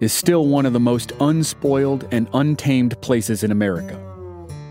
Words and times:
is 0.00 0.12
still 0.12 0.46
one 0.46 0.66
of 0.66 0.72
the 0.72 0.80
most 0.80 1.12
unspoiled 1.20 2.06
and 2.12 2.28
untamed 2.32 3.00
places 3.00 3.42
in 3.42 3.50
America. 3.50 3.98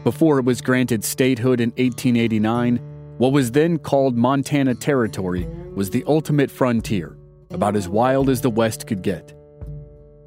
Before 0.04 0.40
it 0.40 0.46
was 0.46 0.62
granted 0.62 1.04
statehood 1.04 1.60
in 1.60 1.70
1889, 1.72 2.78
what 3.18 3.34
was 3.34 3.52
then 3.52 3.78
called 3.78 4.16
Montana 4.16 4.76
Territory 4.76 5.46
was 5.76 5.90
the 5.90 6.04
ultimate 6.08 6.50
frontier, 6.50 7.18
about 7.50 7.76
as 7.76 7.90
wild 7.90 8.30
as 8.30 8.42
the 8.42 8.50
West 8.50 8.88
could 8.88 9.02
get. 9.02 9.34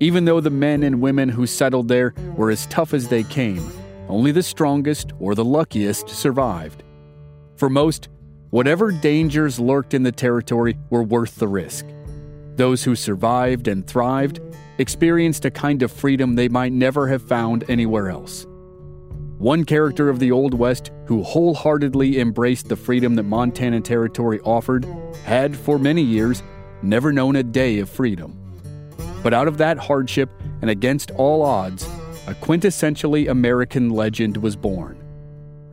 Even 0.01 0.25
though 0.25 0.41
the 0.41 0.51
men 0.51 0.83
and 0.83 1.01
women 1.01 1.29
who 1.29 1.47
settled 1.47 1.89
there 1.89 2.15
were 2.37 2.51
as 2.51 2.67
tough 2.67 2.93
as 2.93 3.09
they 3.09 3.23
came, 3.23 3.71
only 4.09 4.33
the 4.33 4.43
strongest 4.43 5.13
or 5.19 5.35
the 5.35 5.45
luckiest 5.45 6.09
survived. 6.09 6.83
For 7.57 7.71
most, 7.71 8.09
whatever 8.51 8.91
dangers 8.91 9.61
lurked 9.61 9.95
in 9.95 10.03
the 10.03 10.13
territory 10.13 10.77
were 10.91 11.03
worth 11.03 11.37
the 11.37 11.49
risk. 11.49 11.87
Those 12.57 12.83
who 12.83 12.97
survived 12.97 13.69
and 13.69 13.87
thrived 13.87 14.41
experienced 14.81 15.45
a 15.45 15.51
kind 15.51 15.83
of 15.83 15.93
freedom 15.93 16.35
they 16.35 16.49
might 16.49 16.73
never 16.73 17.07
have 17.07 17.21
found 17.21 17.69
anywhere 17.69 18.09
else. 18.09 18.47
One 19.37 19.65
character 19.65 20.09
of 20.09 20.19
the 20.19 20.33
Old 20.33 20.55
West 20.55 20.91
who 21.05 21.23
wholeheartedly 21.23 22.19
embraced 22.19 22.69
the 22.69 22.77
freedom 22.77 23.15
that 23.17 23.25
Montana 23.25 23.83
Territory 23.83 24.41
offered 24.41 24.87
had, 25.25 25.55
for 25.55 25.79
many 25.79 26.01
years, 26.01 26.43
never 26.83 27.13
known 27.13 27.37
a 27.37 27.43
day 27.43 27.79
of 27.79 27.91
freedom. 27.91 28.39
But 29.23 29.35
out 29.35 29.49
of 29.49 29.59
that 29.59 29.77
hardship 29.77 30.31
and 30.63 30.71
against 30.71 31.11
all 31.11 31.43
odds, 31.43 31.85
a 32.27 32.35
quintessentially 32.35 33.29
American 33.29 33.91
legend 33.91 34.39
was 34.39 34.57
born. 34.57 34.99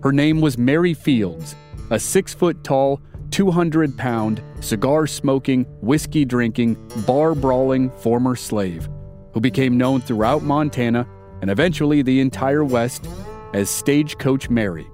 Her 0.04 0.12
name 0.12 0.42
was 0.42 0.58
Mary 0.58 0.94
Fields, 0.94 1.56
a 1.92 2.00
six 2.00 2.34
foot 2.34 2.62
tall, 2.62 3.02
200 3.32 3.98
pound, 3.98 4.42
cigar 4.60 5.08
smoking, 5.08 5.64
whiskey 5.82 6.26
drinking, 6.26 6.76
bar 7.06 7.36
brawling 7.36 7.90
former 7.92 8.36
slave 8.36 8.90
who 9.38 9.42
became 9.42 9.78
known 9.78 10.02
throughout 10.02 10.42
Montana 10.42 11.08
and 11.44 11.52
eventually 11.52 12.02
the 12.02 12.20
entire 12.20 12.64
West 12.64 13.08
as 13.54 13.70
Stagecoach 13.70 14.50
Mary. 14.50 14.88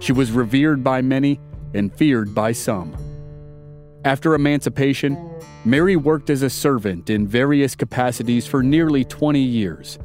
She 0.00 0.12
was 0.12 0.32
revered 0.32 0.84
by 0.84 1.00
many 1.00 1.40
and 1.72 1.90
feared 1.90 2.34
by 2.34 2.52
some. 2.52 2.94
After 4.04 4.34
emancipation, 4.34 5.16
Mary 5.64 5.96
worked 5.96 6.28
as 6.28 6.42
a 6.42 6.50
servant 6.50 7.08
in 7.08 7.26
various 7.26 7.74
capacities 7.74 8.46
for 8.46 8.62
nearly 8.62 9.02
20 9.02 9.40
years. 9.40 9.98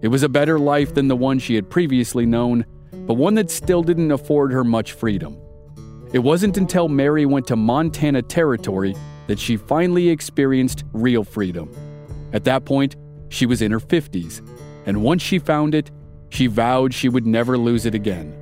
It 0.00 0.08
was 0.08 0.22
a 0.22 0.28
better 0.30 0.58
life 0.58 0.94
than 0.94 1.08
the 1.08 1.14
one 1.14 1.38
she 1.38 1.56
had 1.56 1.68
previously 1.68 2.24
known, 2.24 2.64
but 2.90 3.18
one 3.18 3.34
that 3.34 3.50
still 3.50 3.82
didn't 3.82 4.12
afford 4.12 4.50
her 4.50 4.64
much 4.64 4.92
freedom. 4.92 5.36
It 6.14 6.20
wasn't 6.20 6.56
until 6.56 6.88
Mary 6.88 7.26
went 7.26 7.48
to 7.48 7.56
Montana 7.56 8.22
Territory 8.22 8.96
that 9.26 9.38
she 9.38 9.58
finally 9.58 10.08
experienced 10.08 10.84
real 10.94 11.22
freedom. 11.22 11.70
At 12.34 12.44
that 12.44 12.66
point, 12.66 12.96
she 13.30 13.46
was 13.46 13.62
in 13.62 13.70
her 13.72 13.80
50s, 13.80 14.46
and 14.86 15.02
once 15.02 15.22
she 15.22 15.38
found 15.38 15.74
it, 15.74 15.90
she 16.28 16.48
vowed 16.48 16.92
she 16.92 17.08
would 17.08 17.26
never 17.26 17.56
lose 17.56 17.86
it 17.86 17.94
again. 17.94 18.36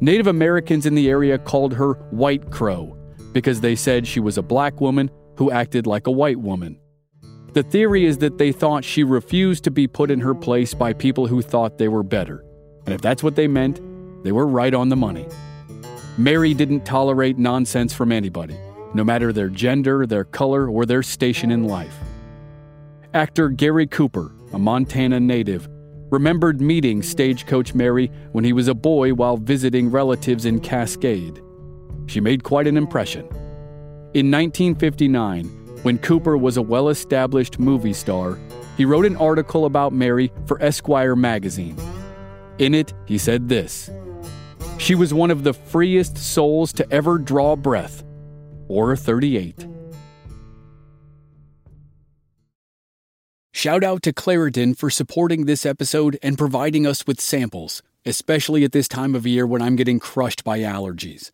Native 0.00 0.26
Americans 0.26 0.84
in 0.84 0.96
the 0.96 1.08
area 1.08 1.38
called 1.38 1.72
her 1.74 1.92
White 2.10 2.50
Crow 2.50 2.98
because 3.32 3.60
they 3.60 3.76
said 3.76 4.06
she 4.06 4.18
was 4.18 4.36
a 4.36 4.42
black 4.42 4.80
woman 4.80 5.10
who 5.36 5.50
acted 5.50 5.86
like 5.86 6.08
a 6.08 6.10
white 6.10 6.38
woman. 6.38 6.78
The 7.52 7.62
theory 7.62 8.04
is 8.04 8.18
that 8.18 8.38
they 8.38 8.50
thought 8.50 8.84
she 8.84 9.04
refused 9.04 9.62
to 9.64 9.70
be 9.70 9.86
put 9.86 10.10
in 10.10 10.20
her 10.20 10.34
place 10.34 10.74
by 10.74 10.92
people 10.92 11.26
who 11.26 11.40
thought 11.40 11.78
they 11.78 11.88
were 11.88 12.02
better. 12.02 12.44
And 12.84 12.94
if 12.94 13.00
that's 13.00 13.22
what 13.22 13.36
they 13.36 13.46
meant, 13.46 13.80
they 14.24 14.32
were 14.32 14.46
right 14.46 14.74
on 14.74 14.88
the 14.88 14.96
money. 14.96 15.28
Mary 16.18 16.52
didn't 16.52 16.84
tolerate 16.84 17.38
nonsense 17.38 17.94
from 17.94 18.10
anybody, 18.10 18.56
no 18.92 19.04
matter 19.04 19.32
their 19.32 19.48
gender, 19.48 20.04
their 20.04 20.24
color, 20.24 20.68
or 20.68 20.84
their 20.84 21.02
station 21.02 21.50
in 21.50 21.64
life. 21.64 21.94
Actor 23.14 23.50
Gary 23.50 23.86
Cooper, 23.86 24.32
a 24.54 24.58
Montana 24.58 25.20
native, 25.20 25.68
remembered 26.10 26.62
meeting 26.62 27.02
Stagecoach 27.02 27.74
Mary 27.74 28.10
when 28.32 28.42
he 28.42 28.54
was 28.54 28.68
a 28.68 28.74
boy 28.74 29.12
while 29.12 29.36
visiting 29.36 29.90
relatives 29.90 30.46
in 30.46 30.58
Cascade. 30.58 31.38
She 32.06 32.20
made 32.20 32.42
quite 32.42 32.66
an 32.66 32.78
impression. 32.78 33.26
In 34.14 34.30
1959, 34.30 35.44
when 35.82 35.98
Cooper 35.98 36.38
was 36.38 36.56
a 36.56 36.62
well 36.62 36.88
established 36.88 37.58
movie 37.58 37.92
star, 37.92 38.38
he 38.78 38.86
wrote 38.86 39.04
an 39.04 39.16
article 39.16 39.66
about 39.66 39.92
Mary 39.92 40.32
for 40.46 40.62
Esquire 40.62 41.14
magazine. 41.14 41.76
In 42.56 42.72
it, 42.72 42.94
he 43.04 43.18
said 43.18 43.46
this 43.46 43.90
She 44.78 44.94
was 44.94 45.12
one 45.12 45.30
of 45.30 45.44
the 45.44 45.52
freest 45.52 46.16
souls 46.16 46.72
to 46.74 46.90
ever 46.90 47.18
draw 47.18 47.56
breath, 47.56 48.04
or 48.68 48.96
38. 48.96 49.66
Shout 53.62 53.84
out 53.84 54.02
to 54.02 54.12
Claritin 54.12 54.76
for 54.76 54.90
supporting 54.90 55.44
this 55.44 55.64
episode 55.64 56.18
and 56.20 56.36
providing 56.36 56.84
us 56.84 57.06
with 57.06 57.20
samples, 57.20 57.80
especially 58.04 58.64
at 58.64 58.72
this 58.72 58.88
time 58.88 59.14
of 59.14 59.24
year 59.24 59.46
when 59.46 59.62
I'm 59.62 59.76
getting 59.76 60.00
crushed 60.00 60.42
by 60.42 60.58
allergies. 60.58 61.30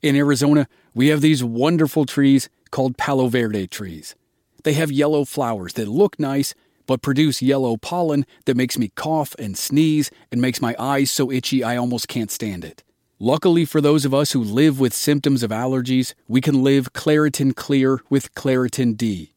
In 0.00 0.14
Arizona, 0.14 0.68
we 0.94 1.08
have 1.08 1.20
these 1.20 1.42
wonderful 1.42 2.06
trees 2.06 2.48
called 2.70 2.96
Palo 2.98 3.26
Verde 3.26 3.66
trees. 3.66 4.14
They 4.62 4.74
have 4.74 4.92
yellow 4.92 5.24
flowers 5.24 5.72
that 5.72 5.88
look 5.88 6.20
nice, 6.20 6.54
but 6.86 7.02
produce 7.02 7.42
yellow 7.42 7.76
pollen 7.76 8.26
that 8.44 8.56
makes 8.56 8.78
me 8.78 8.92
cough 8.94 9.34
and 9.36 9.58
sneeze 9.58 10.08
and 10.30 10.40
makes 10.40 10.62
my 10.62 10.76
eyes 10.78 11.10
so 11.10 11.32
itchy 11.32 11.64
I 11.64 11.76
almost 11.76 12.06
can't 12.06 12.30
stand 12.30 12.64
it. 12.64 12.84
Luckily 13.18 13.64
for 13.64 13.80
those 13.80 14.04
of 14.04 14.14
us 14.14 14.30
who 14.30 14.44
live 14.44 14.78
with 14.78 14.94
symptoms 14.94 15.42
of 15.42 15.50
allergies, 15.50 16.14
we 16.28 16.40
can 16.40 16.62
live 16.62 16.92
Claritin 16.92 17.56
Clear 17.56 18.00
with 18.08 18.36
Claritin 18.36 18.96
D. 18.96 19.32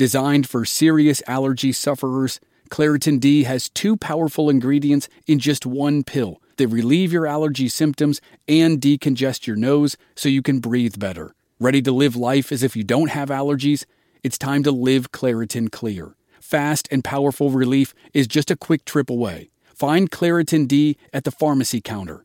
Designed 0.00 0.48
for 0.48 0.64
serious 0.64 1.22
allergy 1.26 1.72
sufferers, 1.72 2.40
Claritin 2.70 3.20
D 3.20 3.42
has 3.42 3.68
two 3.68 3.98
powerful 3.98 4.48
ingredients 4.48 5.10
in 5.26 5.38
just 5.38 5.66
one 5.66 6.04
pill 6.04 6.40
that 6.56 6.68
relieve 6.68 7.12
your 7.12 7.26
allergy 7.26 7.68
symptoms 7.68 8.18
and 8.48 8.80
decongest 8.80 9.46
your 9.46 9.56
nose 9.56 9.98
so 10.16 10.30
you 10.30 10.40
can 10.40 10.58
breathe 10.58 10.98
better. 10.98 11.34
Ready 11.58 11.82
to 11.82 11.92
live 11.92 12.16
life 12.16 12.50
as 12.50 12.62
if 12.62 12.74
you 12.74 12.82
don't 12.82 13.10
have 13.10 13.28
allergies? 13.28 13.84
It's 14.22 14.38
time 14.38 14.62
to 14.62 14.70
live 14.70 15.12
Claritin 15.12 15.70
Clear. 15.70 16.16
Fast 16.40 16.88
and 16.90 17.04
powerful 17.04 17.50
relief 17.50 17.92
is 18.14 18.26
just 18.26 18.50
a 18.50 18.56
quick 18.56 18.86
trip 18.86 19.10
away. 19.10 19.50
Find 19.74 20.10
Claritin 20.10 20.66
D 20.66 20.96
at 21.12 21.24
the 21.24 21.30
pharmacy 21.30 21.82
counter. 21.82 22.24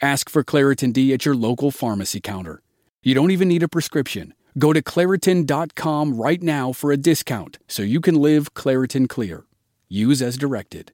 Ask 0.00 0.28
for 0.28 0.42
Claritin 0.42 0.92
D 0.92 1.14
at 1.14 1.24
your 1.24 1.36
local 1.36 1.70
pharmacy 1.70 2.20
counter. 2.20 2.62
You 3.04 3.14
don't 3.14 3.30
even 3.30 3.46
need 3.46 3.62
a 3.62 3.68
prescription. 3.68 4.34
Go 4.58 4.74
to 4.74 4.82
Claritin.com 4.82 6.14
right 6.20 6.42
now 6.42 6.72
for 6.72 6.92
a 6.92 6.96
discount 6.98 7.58
so 7.68 7.82
you 7.82 8.00
can 8.00 8.14
live 8.14 8.52
Claritin 8.52 9.08
Clear. 9.08 9.44
Use 9.88 10.20
as 10.20 10.36
directed. 10.36 10.92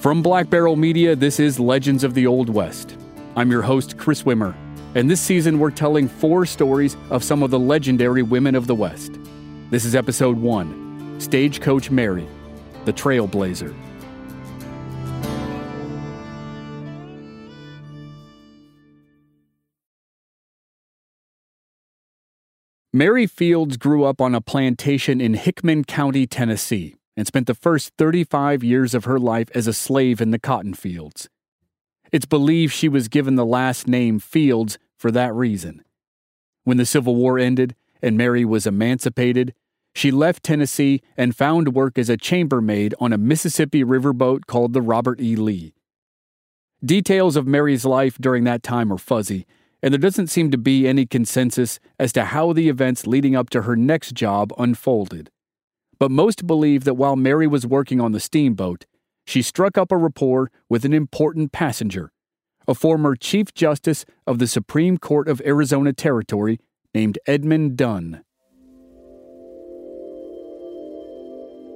From 0.00 0.22
Black 0.22 0.50
Barrel 0.50 0.76
Media, 0.76 1.16
this 1.16 1.40
is 1.40 1.58
Legends 1.58 2.04
of 2.04 2.14
the 2.14 2.26
Old 2.26 2.50
West. 2.50 2.96
I'm 3.34 3.50
your 3.50 3.62
host, 3.62 3.96
Chris 3.96 4.22
Wimmer, 4.22 4.54
and 4.94 5.10
this 5.10 5.20
season 5.20 5.58
we're 5.58 5.70
telling 5.70 6.08
four 6.08 6.46
stories 6.46 6.96
of 7.10 7.24
some 7.24 7.42
of 7.42 7.50
the 7.50 7.58
legendary 7.58 8.22
women 8.22 8.54
of 8.54 8.66
the 8.66 8.74
West. 8.74 9.18
This 9.70 9.84
is 9.84 9.94
episode 9.94 10.36
one 10.36 11.16
Stagecoach 11.18 11.90
Mary, 11.90 12.28
the 12.84 12.92
Trailblazer. 12.92 13.74
Mary 22.96 23.26
Fields 23.26 23.76
grew 23.76 24.04
up 24.04 24.22
on 24.22 24.34
a 24.34 24.40
plantation 24.40 25.20
in 25.20 25.34
Hickman 25.34 25.84
County, 25.84 26.26
Tennessee, 26.26 26.94
and 27.14 27.26
spent 27.26 27.46
the 27.46 27.52
first 27.52 27.92
35 27.98 28.64
years 28.64 28.94
of 28.94 29.04
her 29.04 29.18
life 29.18 29.50
as 29.54 29.66
a 29.66 29.74
slave 29.74 30.18
in 30.18 30.30
the 30.30 30.38
cotton 30.38 30.72
fields. 30.72 31.28
It's 32.10 32.24
believed 32.24 32.72
she 32.72 32.88
was 32.88 33.08
given 33.08 33.34
the 33.34 33.44
last 33.44 33.86
name 33.86 34.18
Fields 34.18 34.78
for 34.96 35.10
that 35.10 35.34
reason. 35.34 35.84
When 36.64 36.78
the 36.78 36.86
Civil 36.86 37.16
War 37.16 37.38
ended 37.38 37.74
and 38.00 38.16
Mary 38.16 38.46
was 38.46 38.66
emancipated, 38.66 39.52
she 39.94 40.10
left 40.10 40.42
Tennessee 40.42 41.02
and 41.18 41.36
found 41.36 41.74
work 41.74 41.98
as 41.98 42.08
a 42.08 42.16
chambermaid 42.16 42.94
on 42.98 43.12
a 43.12 43.18
Mississippi 43.18 43.84
riverboat 43.84 44.46
called 44.46 44.72
the 44.72 44.80
Robert 44.80 45.20
E. 45.20 45.36
Lee. 45.36 45.74
Details 46.82 47.36
of 47.36 47.46
Mary's 47.46 47.84
life 47.84 48.16
during 48.16 48.44
that 48.44 48.62
time 48.62 48.90
are 48.90 48.96
fuzzy, 48.96 49.46
and 49.86 49.92
there 49.92 50.00
doesn't 50.00 50.26
seem 50.26 50.50
to 50.50 50.58
be 50.58 50.88
any 50.88 51.06
consensus 51.06 51.78
as 51.96 52.12
to 52.12 52.24
how 52.24 52.52
the 52.52 52.68
events 52.68 53.06
leading 53.06 53.36
up 53.36 53.48
to 53.48 53.62
her 53.62 53.76
next 53.76 54.14
job 54.14 54.52
unfolded. 54.58 55.30
But 56.00 56.10
most 56.10 56.44
believe 56.44 56.82
that 56.82 56.94
while 56.94 57.14
Mary 57.14 57.46
was 57.46 57.64
working 57.64 58.00
on 58.00 58.10
the 58.10 58.18
steamboat, 58.18 58.84
she 59.28 59.42
struck 59.42 59.78
up 59.78 59.92
a 59.92 59.96
rapport 59.96 60.50
with 60.68 60.84
an 60.84 60.92
important 60.92 61.52
passenger, 61.52 62.10
a 62.66 62.74
former 62.74 63.14
Chief 63.14 63.54
Justice 63.54 64.04
of 64.26 64.40
the 64.40 64.48
Supreme 64.48 64.98
Court 64.98 65.28
of 65.28 65.40
Arizona 65.46 65.92
Territory 65.92 66.58
named 66.92 67.20
Edmund 67.28 67.76
Dunne. 67.76 68.24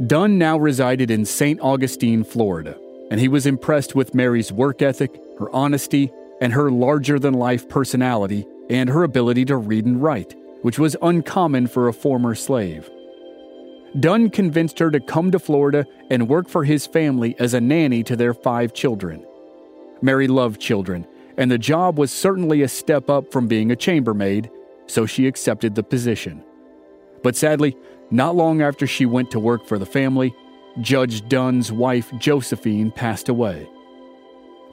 Dunne 0.05 0.37
now 0.37 0.59
resided 0.59 1.13
in 1.13 1.25
St. 1.25 1.61
Augustine, 1.61 2.25
Florida, 2.25 2.77
and 3.09 3.21
he 3.21 3.29
was 3.29 3.47
impressed 3.47 3.95
with 3.95 4.17
Mary's 4.17 4.51
work 4.51 4.83
ethic, 4.83 5.17
her 5.39 5.49
honesty, 5.55 6.11
and 6.41 6.53
her 6.53 6.71
larger 6.71 7.19
than 7.19 7.35
life 7.35 7.69
personality 7.69 8.47
and 8.69 8.89
her 8.89 9.03
ability 9.03 9.45
to 9.47 9.57
read 9.57 9.85
and 9.85 10.03
write, 10.03 10.35
which 10.63 10.79
was 10.79 10.97
uncommon 11.03 11.67
for 11.67 11.89
a 11.89 11.93
former 11.93 12.35
slave. 12.35 12.89
Dunne 13.99 14.31
convinced 14.31 14.79
her 14.79 14.91
to 14.91 15.01
come 15.01 15.31
to 15.33 15.39
Florida 15.39 15.85
and 16.11 16.29
work 16.29 16.49
for 16.49 16.65
his 16.65 16.87
family 16.87 17.35
as 17.39 17.55
a 17.55 17.61
nanny 17.61 18.03
to 18.05 18.15
their 18.15 18.33
five 18.33 18.73
children. 18.73 19.27
Mary 20.01 20.29
loved 20.29 20.61
children, 20.61 21.07
and 21.37 21.51
the 21.51 21.59
job 21.59 21.99
was 21.99 22.13
certainly 22.13 22.63
a 22.63 22.69
step 22.69 23.11
up 23.11 23.33
from 23.33 23.49
being 23.49 23.71
a 23.71 23.77
chambermaid, 23.77 24.51
so 24.87 25.07
she 25.07 25.27
accepted 25.27 25.75
the 25.75 25.83
position. 25.83 26.43
But 27.23 27.37
sadly, 27.37 27.77
not 28.11 28.37
long 28.37 28.63
after 28.63 28.87
she 28.87 29.07
went 29.07 29.31
to 29.33 29.41
work 29.41 29.67
for 29.67 29.79
the 29.79 29.87
family, 29.87 30.35
Judge 30.81 31.29
Dunne's 31.29 31.73
wife, 31.73 32.13
Josephine, 32.19 32.93
passed 32.93 33.29
away. 33.29 33.69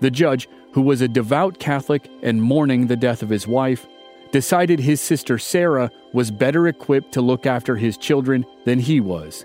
The 0.02 0.12
judge, 0.12 0.48
who 0.78 0.84
was 0.84 1.02
a 1.02 1.08
devout 1.08 1.58
Catholic 1.58 2.08
and 2.22 2.40
mourning 2.40 2.86
the 2.86 2.96
death 2.96 3.24
of 3.24 3.30
his 3.30 3.48
wife, 3.48 3.88
decided 4.32 4.80
his 4.80 5.02
sister 5.02 5.40
Sarah 5.40 5.90
was 6.14 6.30
better 6.30 6.68
equipped 6.68 7.14
to 7.14 7.22
look 7.22 7.48
after 7.48 7.76
his 7.76 7.98
children 7.98 8.46
than 8.64 8.78
he 8.78 9.00
was. 9.00 9.44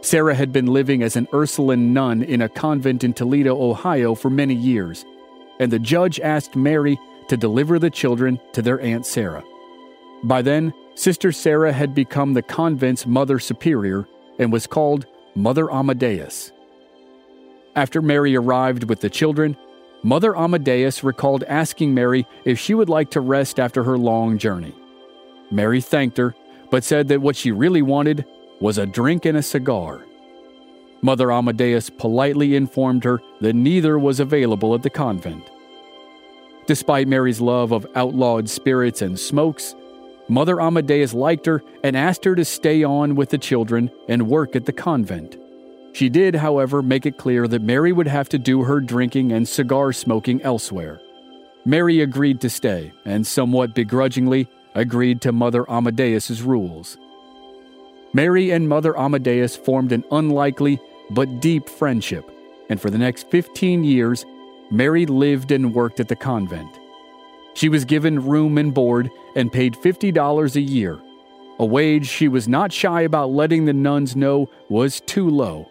Sarah 0.00 0.34
had 0.34 0.50
been 0.50 0.64
living 0.64 1.02
as 1.02 1.16
an 1.16 1.28
Ursuline 1.34 1.92
nun 1.92 2.22
in 2.22 2.40
a 2.40 2.48
convent 2.48 3.04
in 3.04 3.12
Toledo, 3.12 3.62
Ohio 3.62 4.14
for 4.14 4.30
many 4.30 4.54
years, 4.54 5.04
and 5.60 5.70
the 5.70 5.78
judge 5.78 6.18
asked 6.18 6.56
Mary 6.56 6.98
to 7.28 7.36
deliver 7.36 7.78
the 7.78 7.90
children 7.90 8.40
to 8.54 8.62
their 8.62 8.80
Aunt 8.80 9.04
Sarah. 9.04 9.44
By 10.24 10.40
then, 10.40 10.72
Sister 10.94 11.30
Sarah 11.30 11.74
had 11.74 11.94
become 11.94 12.32
the 12.32 12.40
convent's 12.40 13.04
Mother 13.04 13.38
Superior 13.38 14.08
and 14.38 14.50
was 14.50 14.66
called 14.66 15.04
Mother 15.34 15.70
Amadeus. 15.70 16.52
After 17.76 18.00
Mary 18.00 18.34
arrived 18.34 18.84
with 18.84 19.00
the 19.00 19.10
children, 19.10 19.54
Mother 20.02 20.36
Amadeus 20.36 21.02
recalled 21.02 21.44
asking 21.44 21.92
Mary 21.92 22.26
if 22.44 22.58
she 22.58 22.74
would 22.74 22.88
like 22.88 23.10
to 23.10 23.20
rest 23.20 23.58
after 23.58 23.82
her 23.82 23.98
long 23.98 24.38
journey. 24.38 24.74
Mary 25.50 25.80
thanked 25.80 26.18
her, 26.18 26.34
but 26.70 26.84
said 26.84 27.08
that 27.08 27.20
what 27.20 27.36
she 27.36 27.50
really 27.50 27.82
wanted 27.82 28.24
was 28.60 28.78
a 28.78 28.86
drink 28.86 29.24
and 29.24 29.36
a 29.36 29.42
cigar. 29.42 30.04
Mother 31.00 31.32
Amadeus 31.32 31.90
politely 31.90 32.56
informed 32.56 33.04
her 33.04 33.20
that 33.40 33.54
neither 33.54 33.98
was 33.98 34.20
available 34.20 34.74
at 34.74 34.82
the 34.82 34.90
convent. 34.90 35.44
Despite 36.66 37.08
Mary's 37.08 37.40
love 37.40 37.72
of 37.72 37.86
outlawed 37.94 38.48
spirits 38.48 39.00
and 39.00 39.18
smokes, 39.18 39.74
Mother 40.28 40.60
Amadeus 40.60 41.14
liked 41.14 41.46
her 41.46 41.62
and 41.82 41.96
asked 41.96 42.24
her 42.24 42.34
to 42.34 42.44
stay 42.44 42.84
on 42.84 43.14
with 43.14 43.30
the 43.30 43.38
children 43.38 43.90
and 44.08 44.28
work 44.28 44.54
at 44.54 44.66
the 44.66 44.72
convent. 44.72 45.36
She 45.92 46.08
did, 46.08 46.36
however, 46.36 46.82
make 46.82 47.06
it 47.06 47.18
clear 47.18 47.48
that 47.48 47.62
Mary 47.62 47.92
would 47.92 48.06
have 48.06 48.28
to 48.30 48.38
do 48.38 48.62
her 48.62 48.80
drinking 48.80 49.32
and 49.32 49.48
cigar 49.48 49.92
smoking 49.92 50.40
elsewhere. 50.42 51.00
Mary 51.64 52.00
agreed 52.00 52.40
to 52.40 52.50
stay, 52.50 52.92
and 53.04 53.26
somewhat 53.26 53.74
begrudgingly 53.74 54.48
agreed 54.74 55.20
to 55.22 55.32
Mother 55.32 55.68
Amadeus's 55.68 56.42
rules. 56.42 56.96
Mary 58.12 58.50
and 58.50 58.68
Mother 58.68 58.96
Amadeus 58.98 59.56
formed 59.56 59.92
an 59.92 60.04
unlikely 60.10 60.78
but 61.10 61.40
deep 61.40 61.68
friendship, 61.68 62.30
and 62.70 62.80
for 62.80 62.90
the 62.90 62.98
next 62.98 63.28
15 63.30 63.84
years, 63.84 64.24
Mary 64.70 65.04
lived 65.06 65.50
and 65.50 65.74
worked 65.74 66.00
at 66.00 66.08
the 66.08 66.16
convent. 66.16 66.70
She 67.54 67.68
was 67.68 67.84
given 67.84 68.24
room 68.24 68.56
and 68.56 68.72
board 68.72 69.10
and 69.34 69.52
paid 69.52 69.74
$50 69.74 70.56
a 70.56 70.60
year, 70.60 71.00
a 71.58 71.66
wage 71.66 72.06
she 72.06 72.28
was 72.28 72.46
not 72.46 72.72
shy 72.72 73.02
about 73.02 73.32
letting 73.32 73.64
the 73.64 73.72
nuns 73.72 74.14
know 74.14 74.48
was 74.68 75.00
too 75.00 75.28
low. 75.28 75.68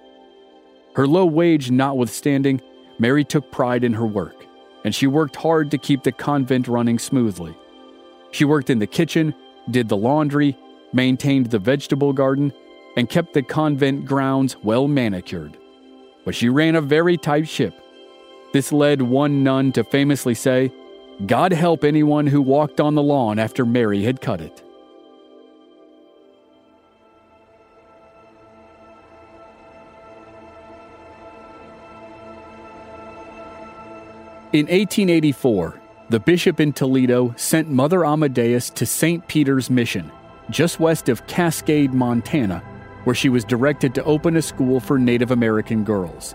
Her 0.97 1.07
low 1.07 1.27
wage 1.27 1.69
notwithstanding, 1.69 2.59
Mary 2.97 3.23
took 3.23 3.51
pride 3.51 3.83
in 3.83 3.94
her 3.94 4.07
work, 4.07 4.47
and 4.83 4.95
she 4.95 5.05
worked 5.05 5.35
hard 5.35 5.69
to 5.69 5.77
keep 5.77 6.01
the 6.01 6.11
convent 6.11 6.67
running 6.67 6.97
smoothly. 6.97 7.55
She 8.31 8.45
worked 8.45 8.71
in 8.71 8.79
the 8.79 8.88
kitchen, 8.88 9.35
did 9.69 9.89
the 9.89 9.95
laundry, 9.95 10.57
maintained 10.94 11.51
the 11.51 11.59
vegetable 11.59 12.13
garden, 12.13 12.51
and 12.95 13.07
kept 13.07 13.35
the 13.35 13.44
convent 13.44 14.05
grounds 14.05 14.57
well 14.63 14.88
manicured. 14.88 15.55
But 16.25 16.33
she 16.33 16.49
ran 16.49 16.73
a 16.73 16.81
very 16.81 17.15
tight 17.15 17.47
ship. 17.47 17.75
This 18.51 18.71
led 18.71 18.99
one 19.03 19.44
nun 19.44 19.73
to 19.73 19.83
famously 19.83 20.33
say, 20.33 20.73
God 21.27 21.51
help 21.51 21.83
anyone 21.83 22.25
who 22.25 22.41
walked 22.41 22.81
on 22.81 22.95
the 22.95 23.04
lawn 23.04 23.37
after 23.37 23.68
Mary 23.68 24.01
had 24.01 24.19
cut 24.19 24.42
it. 24.42 24.63
In 34.54 34.68
1884, 34.68 35.81
the 36.07 36.21
bishop 36.21 36.61
in 36.61 36.71
Toledo 36.71 37.33
sent 37.35 37.69
Mother 37.69 38.06
Amadeus 38.06 38.69
to 38.69 38.85
St. 38.85 39.27
Peter's 39.27 39.69
Mission, 39.69 40.09
just 40.49 40.80
west 40.80 41.09
of 41.09 41.27
Cascade, 41.27 41.94
Montana, 41.94 42.63
where 43.04 43.13
she 43.13 43.27
was 43.27 43.44
directed 43.44 43.94
to 43.95 44.04
open 44.06 44.37
a 44.37 44.42
school 44.42 44.80
for 44.80 44.97
Native 44.97 45.31
American 45.31 45.83
girls. 45.83 46.33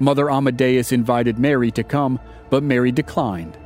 Mother 0.00 0.28
Amadeus 0.28 0.90
invited 0.90 1.38
Mary 1.38 1.70
to 1.70 1.84
come, 1.84 2.18
but 2.50 2.64
Mary 2.64 2.90
declined. 2.90 3.56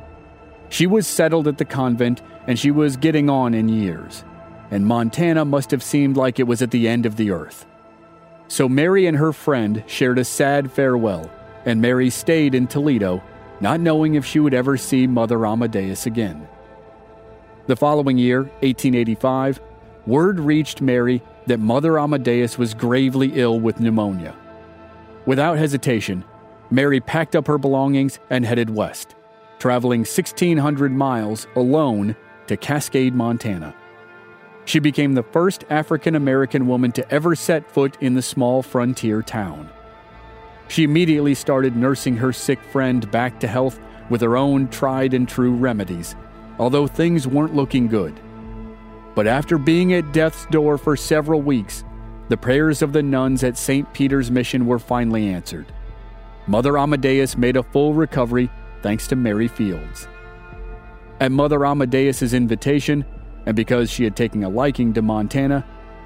She 0.69 0.85
was 0.85 1.07
settled 1.07 1.47
at 1.47 1.57
the 1.57 1.65
convent 1.65 2.21
and 2.45 2.59
she 2.59 2.69
was 2.69 2.97
getting 2.97 3.31
on 3.31 3.55
in 3.55 3.67
years, 3.67 4.23
and 4.69 4.85
Montana 4.85 5.43
must 5.43 5.71
have 5.71 5.81
seemed 5.81 6.17
like 6.17 6.39
it 6.39 6.45
was 6.45 6.61
at 6.61 6.69
the 6.69 6.87
end 6.87 7.07
of 7.07 7.15
the 7.15 7.31
earth. 7.31 7.65
So 8.47 8.69
Mary 8.69 9.07
and 9.07 9.17
her 9.17 9.33
friend 9.33 9.83
shared 9.87 10.19
a 10.19 10.23
sad 10.23 10.71
farewell, 10.71 11.31
and 11.65 11.81
Mary 11.81 12.11
stayed 12.11 12.53
in 12.53 12.67
Toledo 12.67 13.23
not 13.61 13.79
knowing 13.79 14.15
if 14.15 14.25
she 14.25 14.39
would 14.39 14.53
ever 14.53 14.77
see 14.77 15.07
Mother 15.07 15.45
Amadeus 15.45 16.05
again. 16.05 16.47
The 17.67 17.75
following 17.75 18.17
year, 18.17 18.43
1885, 18.61 19.59
word 20.05 20.39
reached 20.39 20.81
Mary 20.81 21.21
that 21.45 21.59
Mother 21.59 21.99
Amadeus 21.99 22.57
was 22.57 22.73
gravely 22.73 23.33
ill 23.35 23.59
with 23.59 23.79
pneumonia. 23.79 24.35
Without 25.25 25.57
hesitation, 25.57 26.23
Mary 26.71 26.99
packed 26.99 27.35
up 27.35 27.47
her 27.47 27.57
belongings 27.57 28.19
and 28.29 28.45
headed 28.45 28.69
west, 28.69 29.15
traveling 29.59 30.01
1,600 30.01 30.91
miles 30.91 31.47
alone 31.55 32.15
to 32.47 32.57
Cascade, 32.57 33.13
Montana. 33.13 33.75
She 34.65 34.79
became 34.79 35.13
the 35.13 35.23
first 35.23 35.65
African 35.69 36.15
American 36.15 36.67
woman 36.67 36.91
to 36.93 37.11
ever 37.11 37.35
set 37.35 37.69
foot 37.71 37.97
in 38.01 38.13
the 38.13 38.21
small 38.21 38.61
frontier 38.61 39.21
town. 39.21 39.69
She 40.69 40.83
immediately 40.83 41.33
started 41.33 41.75
nursing 41.75 42.15
her 42.17 42.31
sick 42.31 42.61
friend 42.71 43.09
back 43.11 43.39
to 43.39 43.47
health 43.47 43.79
with 44.09 44.21
her 44.21 44.37
own 44.37 44.67
tried 44.69 45.13
and 45.13 45.27
true 45.27 45.53
remedies, 45.53 46.15
although 46.59 46.87
things 46.87 47.27
weren't 47.27 47.55
looking 47.55 47.87
good. 47.87 48.19
But 49.15 49.25
after 49.25 49.57
being 49.57 49.93
at 49.93 50.13
death's 50.13 50.45
door 50.45 50.77
for 50.77 50.95
several 50.95 51.41
weeks, 51.41 51.83
the 52.29 52.37
prayers 52.37 52.83
of 52.83 52.93
the 52.93 53.01
nuns 53.01 53.43
at 53.43 53.57
St. 53.57 53.91
Peter's 53.93 54.29
Mission 54.29 54.67
were 54.67 54.77
finally 54.77 55.27
answered. 55.27 55.73
Mother 56.45 56.77
Amadeus 56.77 57.35
made 57.35 57.57
a 57.57 57.63
full 57.63 57.95
recovery 57.95 58.49
thanks 58.83 59.07
to 59.07 59.15
Mary 59.15 59.47
Fields. 59.47 60.07
At 61.19 61.31
Mother 61.31 61.65
Amadeus's 61.65 62.35
invitation, 62.35 63.03
and 63.47 63.55
because 63.55 63.89
she 63.89 64.03
had 64.03 64.15
taken 64.15 64.43
a 64.43 64.49
liking 64.49 64.93
to 64.93 65.01
Montana, 65.01 65.65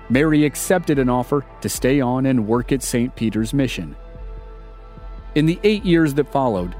Mary 0.10 0.46
accepted 0.46 1.00
an 1.00 1.10
offer 1.10 1.46
to 1.60 1.68
stay 1.68 2.00
on 2.00 2.26
and 2.26 2.48
work 2.48 2.72
at 2.72 2.82
St. 2.82 3.14
Peter's 3.16 3.54
Mission. 3.54 3.96
In 5.36 5.46
the 5.48 5.60
eight 5.64 5.84
years 5.84 6.14
that 6.14 6.32
followed, 6.32 6.76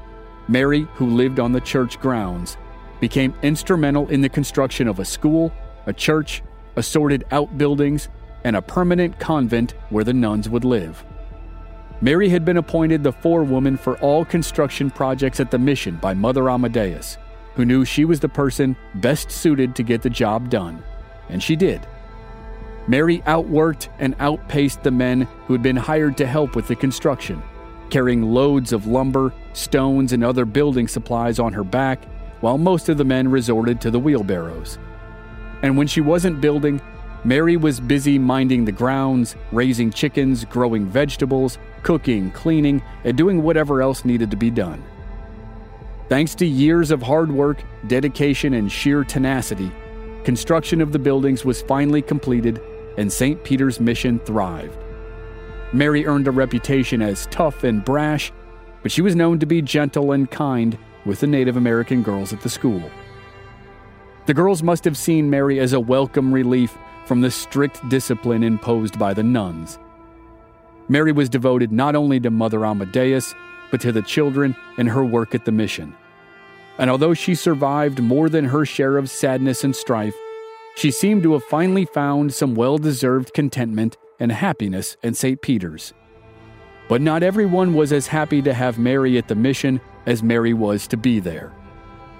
Mary, 0.46 0.86
who 0.94 1.06
lived 1.06 1.40
on 1.40 1.52
the 1.52 1.60
church 1.60 1.98
grounds, 1.98 2.56
became 3.00 3.34
instrumental 3.42 4.08
in 4.08 4.20
the 4.20 4.28
construction 4.28 4.86
of 4.86 5.00
a 5.00 5.04
school, 5.04 5.52
a 5.86 5.92
church, 5.92 6.42
assorted 6.76 7.24
outbuildings, 7.32 8.08
and 8.44 8.54
a 8.54 8.62
permanent 8.62 9.18
convent 9.18 9.72
where 9.90 10.04
the 10.04 10.12
nuns 10.12 10.48
would 10.48 10.64
live. 10.64 11.04
Mary 12.00 12.28
had 12.28 12.44
been 12.44 12.58
appointed 12.58 13.02
the 13.02 13.12
forewoman 13.12 13.76
for 13.76 13.98
all 13.98 14.24
construction 14.24 14.90
projects 14.90 15.40
at 15.40 15.50
the 15.50 15.58
mission 15.58 15.96
by 15.96 16.14
Mother 16.14 16.48
Amadeus, 16.50 17.18
who 17.54 17.64
knew 17.64 17.84
she 17.84 18.04
was 18.04 18.20
the 18.20 18.28
person 18.28 18.76
best 18.96 19.30
suited 19.30 19.74
to 19.74 19.82
get 19.82 20.02
the 20.02 20.10
job 20.10 20.50
done. 20.50 20.82
And 21.28 21.42
she 21.42 21.56
did. 21.56 21.86
Mary 22.86 23.18
outworked 23.20 23.88
and 23.98 24.14
outpaced 24.20 24.82
the 24.82 24.90
men 24.90 25.22
who 25.46 25.54
had 25.54 25.62
been 25.62 25.76
hired 25.76 26.16
to 26.18 26.26
help 26.26 26.54
with 26.54 26.68
the 26.68 26.76
construction, 26.76 27.42
carrying 27.94 28.22
loads 28.22 28.72
of 28.72 28.88
lumber, 28.88 29.32
stones, 29.52 30.12
and 30.12 30.24
other 30.24 30.44
building 30.44 30.88
supplies 30.88 31.38
on 31.38 31.52
her 31.52 31.62
back, 31.62 32.04
while 32.40 32.58
most 32.58 32.88
of 32.88 32.98
the 32.98 33.04
men 33.04 33.30
resorted 33.30 33.80
to 33.80 33.88
the 33.88 34.00
wheelbarrows. 34.00 34.80
And 35.62 35.78
when 35.78 35.86
she 35.86 36.00
wasn't 36.00 36.40
building, 36.40 36.82
Mary 37.22 37.56
was 37.56 37.78
busy 37.78 38.18
minding 38.18 38.64
the 38.64 38.72
grounds, 38.72 39.36
raising 39.52 39.92
chickens, 39.92 40.44
growing 40.44 40.86
vegetables, 40.86 41.56
cooking, 41.84 42.32
cleaning, 42.32 42.82
and 43.04 43.16
doing 43.16 43.44
whatever 43.44 43.80
else 43.80 44.04
needed 44.04 44.28
to 44.32 44.36
be 44.36 44.50
done. 44.50 44.82
Thanks 46.08 46.34
to 46.34 46.46
years 46.46 46.90
of 46.90 47.00
hard 47.00 47.30
work, 47.30 47.62
dedication, 47.86 48.54
and 48.54 48.72
sheer 48.72 49.04
tenacity, 49.04 49.70
construction 50.24 50.80
of 50.80 50.90
the 50.90 50.98
buildings 50.98 51.44
was 51.44 51.62
finally 51.62 52.02
completed 52.02 52.60
and 52.98 53.12
St. 53.12 53.44
Peter's 53.44 53.78
mission 53.78 54.18
thrived. 54.18 54.83
Mary 55.74 56.06
earned 56.06 56.28
a 56.28 56.30
reputation 56.30 57.02
as 57.02 57.26
tough 57.32 57.64
and 57.64 57.84
brash, 57.84 58.32
but 58.84 58.92
she 58.92 59.02
was 59.02 59.16
known 59.16 59.40
to 59.40 59.46
be 59.46 59.60
gentle 59.60 60.12
and 60.12 60.30
kind 60.30 60.78
with 61.04 61.18
the 61.18 61.26
Native 61.26 61.56
American 61.56 62.00
girls 62.00 62.32
at 62.32 62.40
the 62.42 62.48
school. 62.48 62.88
The 64.26 64.34
girls 64.34 64.62
must 64.62 64.84
have 64.84 64.96
seen 64.96 65.28
Mary 65.28 65.58
as 65.58 65.72
a 65.72 65.80
welcome 65.80 66.32
relief 66.32 66.78
from 67.06 67.22
the 67.22 67.30
strict 67.30 67.86
discipline 67.88 68.44
imposed 68.44 69.00
by 69.00 69.14
the 69.14 69.24
nuns. 69.24 69.80
Mary 70.88 71.10
was 71.10 71.28
devoted 71.28 71.72
not 71.72 71.96
only 71.96 72.20
to 72.20 72.30
Mother 72.30 72.64
Amadeus, 72.64 73.34
but 73.72 73.80
to 73.80 73.90
the 73.90 74.02
children 74.02 74.54
and 74.78 74.88
her 74.88 75.04
work 75.04 75.34
at 75.34 75.44
the 75.44 75.50
mission. 75.50 75.92
And 76.78 76.88
although 76.88 77.14
she 77.14 77.34
survived 77.34 78.00
more 78.00 78.28
than 78.28 78.44
her 78.44 78.64
share 78.64 78.96
of 78.96 79.10
sadness 79.10 79.64
and 79.64 79.74
strife, 79.74 80.14
she 80.76 80.92
seemed 80.92 81.24
to 81.24 81.32
have 81.32 81.42
finally 81.44 81.84
found 81.84 82.32
some 82.32 82.54
well 82.54 82.78
deserved 82.78 83.34
contentment 83.34 83.96
and 84.20 84.32
happiness 84.32 84.96
in 85.02 85.14
St. 85.14 85.40
Peter's. 85.40 85.92
But 86.88 87.00
not 87.00 87.22
everyone 87.22 87.74
was 87.74 87.92
as 87.92 88.06
happy 88.06 88.42
to 88.42 88.52
have 88.52 88.78
Mary 88.78 89.16
at 89.18 89.28
the 89.28 89.34
mission 89.34 89.80
as 90.06 90.22
Mary 90.22 90.52
was 90.52 90.86
to 90.88 90.96
be 90.96 91.20
there. 91.20 91.52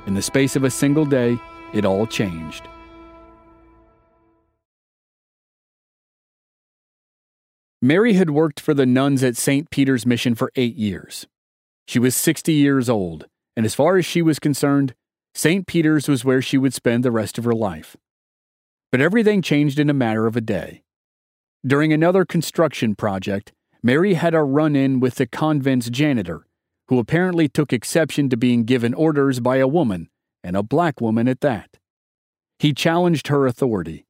In 0.06 0.14
the 0.14 0.22
space 0.22 0.56
of 0.56 0.64
a 0.64 0.70
single 0.70 1.04
day, 1.04 1.38
it 1.72 1.84
all 1.84 2.06
changed. 2.06 2.68
Mary 7.82 8.14
had 8.14 8.30
worked 8.30 8.60
for 8.60 8.72
the 8.72 8.86
nuns 8.86 9.22
at 9.22 9.36
St. 9.36 9.68
Peter's 9.68 10.06
Mission 10.06 10.34
for 10.34 10.50
eight 10.56 10.76
years. 10.76 11.26
She 11.86 11.98
was 11.98 12.16
60 12.16 12.52
years 12.52 12.88
old, 12.88 13.26
and 13.56 13.66
as 13.66 13.74
far 13.74 13.98
as 13.98 14.06
she 14.06 14.22
was 14.22 14.38
concerned, 14.38 14.94
St. 15.34 15.66
Peter's 15.66 16.08
was 16.08 16.24
where 16.24 16.40
she 16.40 16.56
would 16.56 16.72
spend 16.72 17.04
the 17.04 17.10
rest 17.10 17.36
of 17.36 17.44
her 17.44 17.52
life. 17.52 17.94
But 18.90 19.02
everything 19.02 19.42
changed 19.42 19.78
in 19.78 19.90
a 19.90 19.94
matter 19.94 20.26
of 20.26 20.36
a 20.36 20.40
day. 20.40 20.83
During 21.66 21.94
another 21.94 22.26
construction 22.26 22.94
project, 22.94 23.52
Mary 23.82 24.14
had 24.14 24.34
a 24.34 24.42
run 24.42 24.76
in 24.76 25.00
with 25.00 25.14
the 25.14 25.26
convent's 25.26 25.88
janitor, 25.88 26.46
who 26.88 26.98
apparently 26.98 27.48
took 27.48 27.72
exception 27.72 28.28
to 28.28 28.36
being 28.36 28.64
given 28.64 28.92
orders 28.92 29.40
by 29.40 29.56
a 29.56 29.68
woman, 29.68 30.10
and 30.42 30.56
a 30.56 30.62
black 30.62 31.00
woman 31.00 31.26
at 31.26 31.40
that. 31.40 31.78
He 32.58 32.74
challenged 32.74 33.28
her 33.28 33.46
authority. 33.46 34.04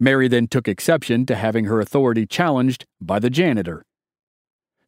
Mary 0.00 0.26
then 0.26 0.48
took 0.48 0.66
exception 0.66 1.24
to 1.26 1.36
having 1.36 1.66
her 1.66 1.80
authority 1.80 2.26
challenged 2.26 2.84
by 3.00 3.20
the 3.20 3.30
janitor. 3.30 3.84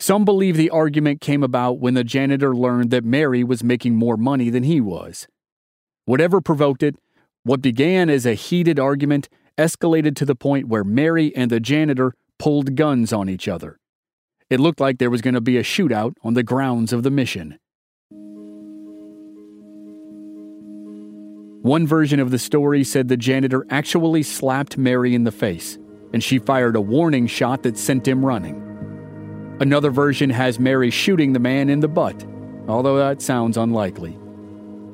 Some 0.00 0.24
believe 0.24 0.56
the 0.56 0.70
argument 0.70 1.20
came 1.20 1.44
about 1.44 1.78
when 1.78 1.94
the 1.94 2.02
janitor 2.02 2.56
learned 2.56 2.90
that 2.90 3.04
Mary 3.04 3.44
was 3.44 3.62
making 3.62 3.94
more 3.94 4.16
money 4.16 4.50
than 4.50 4.64
he 4.64 4.80
was. 4.80 5.28
Whatever 6.06 6.40
provoked 6.40 6.82
it, 6.82 6.96
what 7.44 7.62
began 7.62 8.10
as 8.10 8.26
a 8.26 8.34
heated 8.34 8.80
argument 8.80 9.28
escalated 9.58 10.16
to 10.16 10.24
the 10.24 10.34
point 10.34 10.68
where 10.68 10.84
Mary 10.84 11.34
and 11.36 11.50
the 11.50 11.60
janitor 11.60 12.14
pulled 12.38 12.74
guns 12.74 13.12
on 13.12 13.28
each 13.28 13.48
other. 13.48 13.78
It 14.50 14.60
looked 14.60 14.80
like 14.80 14.98
there 14.98 15.10
was 15.10 15.22
going 15.22 15.34
to 15.34 15.40
be 15.40 15.56
a 15.56 15.62
shootout 15.62 16.14
on 16.22 16.34
the 16.34 16.42
grounds 16.42 16.92
of 16.92 17.02
the 17.02 17.10
mission. 17.10 17.58
One 21.62 21.86
version 21.86 22.20
of 22.20 22.30
the 22.30 22.38
story 22.38 22.84
said 22.84 23.08
the 23.08 23.16
janitor 23.16 23.64
actually 23.70 24.22
slapped 24.22 24.76
Mary 24.76 25.14
in 25.14 25.24
the 25.24 25.32
face, 25.32 25.78
and 26.12 26.22
she 26.22 26.38
fired 26.38 26.76
a 26.76 26.80
warning 26.80 27.26
shot 27.26 27.62
that 27.62 27.78
sent 27.78 28.06
him 28.06 28.24
running. 28.24 28.60
Another 29.60 29.90
version 29.90 30.28
has 30.28 30.58
Mary 30.58 30.90
shooting 30.90 31.32
the 31.32 31.38
man 31.38 31.70
in 31.70 31.80
the 31.80 31.88
butt, 31.88 32.22
although 32.68 32.98
that 32.98 33.22
sounds 33.22 33.56
unlikely. 33.56 34.10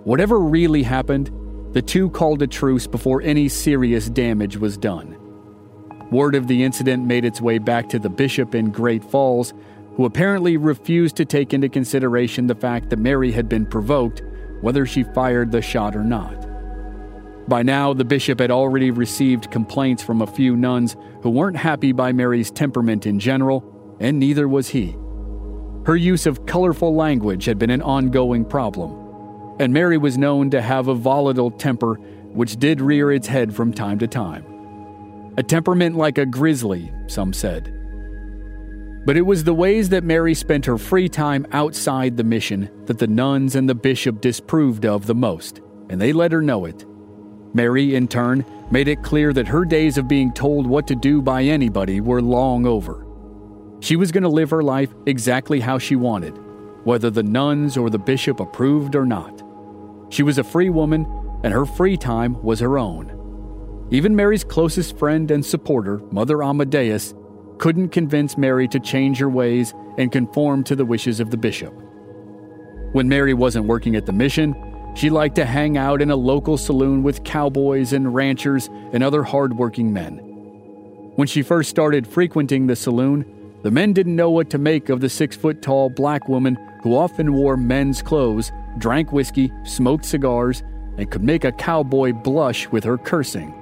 Whatever 0.05 0.39
really 0.39 0.85
happened, 0.85 1.31
the 1.73 1.83
two 1.83 2.11
called 2.11 2.43
a 2.43 2.47
truce 2.47 2.87
before 2.87 3.23
any 3.23 3.49
serious 3.49 4.09
damage 4.09 4.57
was 4.57 4.77
done. 4.77 5.17
Word 6.11 6.35
of 6.35 6.49
the 6.49 6.65
incident 6.65 7.07
made 7.07 7.25
its 7.25 7.41
way 7.41 7.59
back 7.59 7.89
to 7.91 8.01
the 8.01 8.09
bishop 8.09 8.55
in 8.55 8.73
Great 8.73 9.05
Falls, 9.05 9.55
who 9.95 10.05
apparently 10.05 10.57
refused 10.57 11.17
to 11.17 11.25
take 11.25 11.55
into 11.55 11.69
consideration 11.69 12.49
the 12.49 12.55
fact 12.57 12.91
that 12.91 12.99
Mary 12.99 13.31
had 13.31 13.49
been 13.49 13.67
provoked, 13.67 14.23
whether 14.61 14.85
she 14.85 15.05
fired 15.05 15.53
the 15.53 15.63
shot 15.63 15.95
or 15.95 16.03
not. 16.03 16.47
By 17.49 17.63
now, 17.63 17.93
the 17.93 18.05
bishop 18.05 18.41
had 18.41 18.51
already 18.51 18.91
received 18.91 19.51
complaints 19.53 20.03
from 20.03 20.23
a 20.23 20.27
few 20.27 20.57
nuns 20.57 20.97
who 21.23 21.31
weren't 21.31 21.57
happy 21.57 21.93
by 21.93 22.13
Mary's 22.13 22.51
temperament 22.51 23.07
in 23.07 23.21
general, 23.21 23.97
and 24.01 24.19
neither 24.19 24.49
was 24.49 24.69
he. 24.69 24.97
Her 25.87 25.97
use 25.97 26.27
of 26.27 26.47
colorful 26.47 26.95
language 26.95 27.45
had 27.45 27.59
been 27.59 27.71
an 27.71 27.83
ongoing 27.83 28.45
problem 28.45 29.00
and 29.61 29.75
Mary 29.75 29.99
was 29.99 30.17
known 30.17 30.49
to 30.49 30.63
have 30.63 30.89
a 30.89 30.95
volatile 30.95 31.51
temper 31.51 31.97
which 32.33 32.57
did 32.57 32.81
rear 32.81 33.13
its 33.13 33.27
head 33.27 33.55
from 33.55 33.75
time 33.75 33.99
to 33.99 34.07
time. 34.09 34.43
A 35.37 35.43
temperament 35.43 35.97
like 35.97 36.17
a 36.17 36.25
grizzly, 36.25 36.91
some 37.09 37.35
said. 37.35 37.71
But 39.05 39.19
it 39.19 39.27
was 39.27 39.45
the 39.45 39.53
ways 39.53 39.91
that 39.91 40.03
Mary 40.03 40.33
spent 40.33 40.65
her 40.65 40.79
free 40.79 41.11
time 41.11 41.47
outside 41.53 42.17
the 42.17 42.25
mission 42.25 42.71
that 42.87 42.99
the 42.99 43.07
nuns 43.07 43.55
and 43.55 43.69
the 43.69 43.75
bishop 43.75 44.23
disapproved 44.23 44.87
of 44.87 45.07
the 45.07 45.15
most, 45.15 45.61
and 45.91 46.01
they 46.01 46.15
let 46.15 46.33
her 46.33 46.41
know 46.41 46.65
it. 46.65 46.87
Mary, 47.53 47.95
in 47.95 48.09
turn, 48.09 48.47
made 48.71 48.89
it 48.89 49.03
clear 49.03 49.35
that 49.35 49.49
her 49.49 49.67
days 49.67 49.99
of 49.99 50.09
being 50.09 50.33
told 50.33 50.67
what 50.67 50.87
to 50.87 50.95
do 50.95 51.21
by 51.21 51.43
anybody 51.43 52.01
were 52.01 52.23
long 52.23 52.65
over. 52.65 53.07
She 53.81 53.97
was 53.97 54.11
going 54.11 54.23
to 54.23 54.29
live 54.31 54.51
her 54.51 54.63
life 54.63 54.95
exactly 55.05 55.61
how 55.61 55.79
she 55.79 55.97
wanted, 55.97 56.39
whether 56.85 57.11
the 57.11 57.23
nuns 57.23 57.77
or 57.77 57.91
the 57.91 57.99
bishop 57.99 58.41
approved 58.41 58.95
or 58.95 59.05
not. 59.05 59.40
She 60.11 60.23
was 60.23 60.39
a 60.39 60.45
free 60.45 60.71
woman, 60.71 61.07
and 61.43 61.55
her 61.55 61.65
free 61.65 61.97
time 61.97 62.41
was 62.43 62.61
her 62.61 62.79
own. 62.79 63.17
Even 63.91 64.15
Mary's 64.15 64.45
closest 64.45 64.99
friend 64.99 65.31
and 65.31 65.45
supporter, 65.45 65.99
Mother 66.11 66.43
Amadeus, 66.43 67.15
couldn't 67.59 67.89
convince 67.89 68.39
Mary 68.39 68.69
to 68.69 68.81
change 68.81 69.19
her 69.19 69.29
ways 69.29 69.75
and 69.99 70.13
conform 70.13 70.65
to 70.65 70.77
the 70.77 70.85
wishes 70.85 71.21
of 71.21 71.31
the 71.31 71.37
bishop. 71.37 71.73
When 72.93 73.09
Mary 73.09 73.35
wasn't 73.35 73.67
working 73.67 73.97
at 73.97 74.07
the 74.07 74.13
mission, 74.13 74.55
she 74.95 75.11
liked 75.11 75.37
to 75.37 75.45
hang 75.45 75.77
out 75.77 76.03
in 76.03 76.11
a 76.11 76.17
local 76.17 76.57
saloon 76.57 77.03
with 77.03 77.23
cowboys 77.23 77.93
and 77.93 78.15
ranchers 78.15 78.69
and 78.93 79.03
other 79.03 79.23
hardworking 79.23 79.93
men. 79.93 80.19
When 81.17 81.29
she 81.29 81.43
first 81.43 81.71
started 81.71 82.07
frequenting 82.07 82.67
the 82.67 82.77
saloon, 82.77 83.25
the 83.63 83.71
men 83.71 83.93
didn't 83.93 84.17
know 84.17 84.31
what 84.31 84.51
to 84.51 84.59
make 84.59 84.89
of 84.89 85.01
the 85.01 85.09
six 85.09 85.37
foot 85.37 85.63
tall 85.63 85.91
black 85.91 86.29
woman 86.29 86.57
who 86.83 86.97
often 86.97 87.35
wore 87.35 87.57
men's 87.57 88.03
clothes 88.03 88.51
drank 88.79 89.13
whiskey, 89.13 89.53
smoked 89.65 90.05
cigars, 90.05 90.63
and 90.97 91.11
could 91.11 91.23
make 91.23 91.45
a 91.45 91.53
cowboy 91.53 92.13
blush 92.13 92.69
with 92.69 92.85
her 92.85 92.99
cursing. 92.99 93.55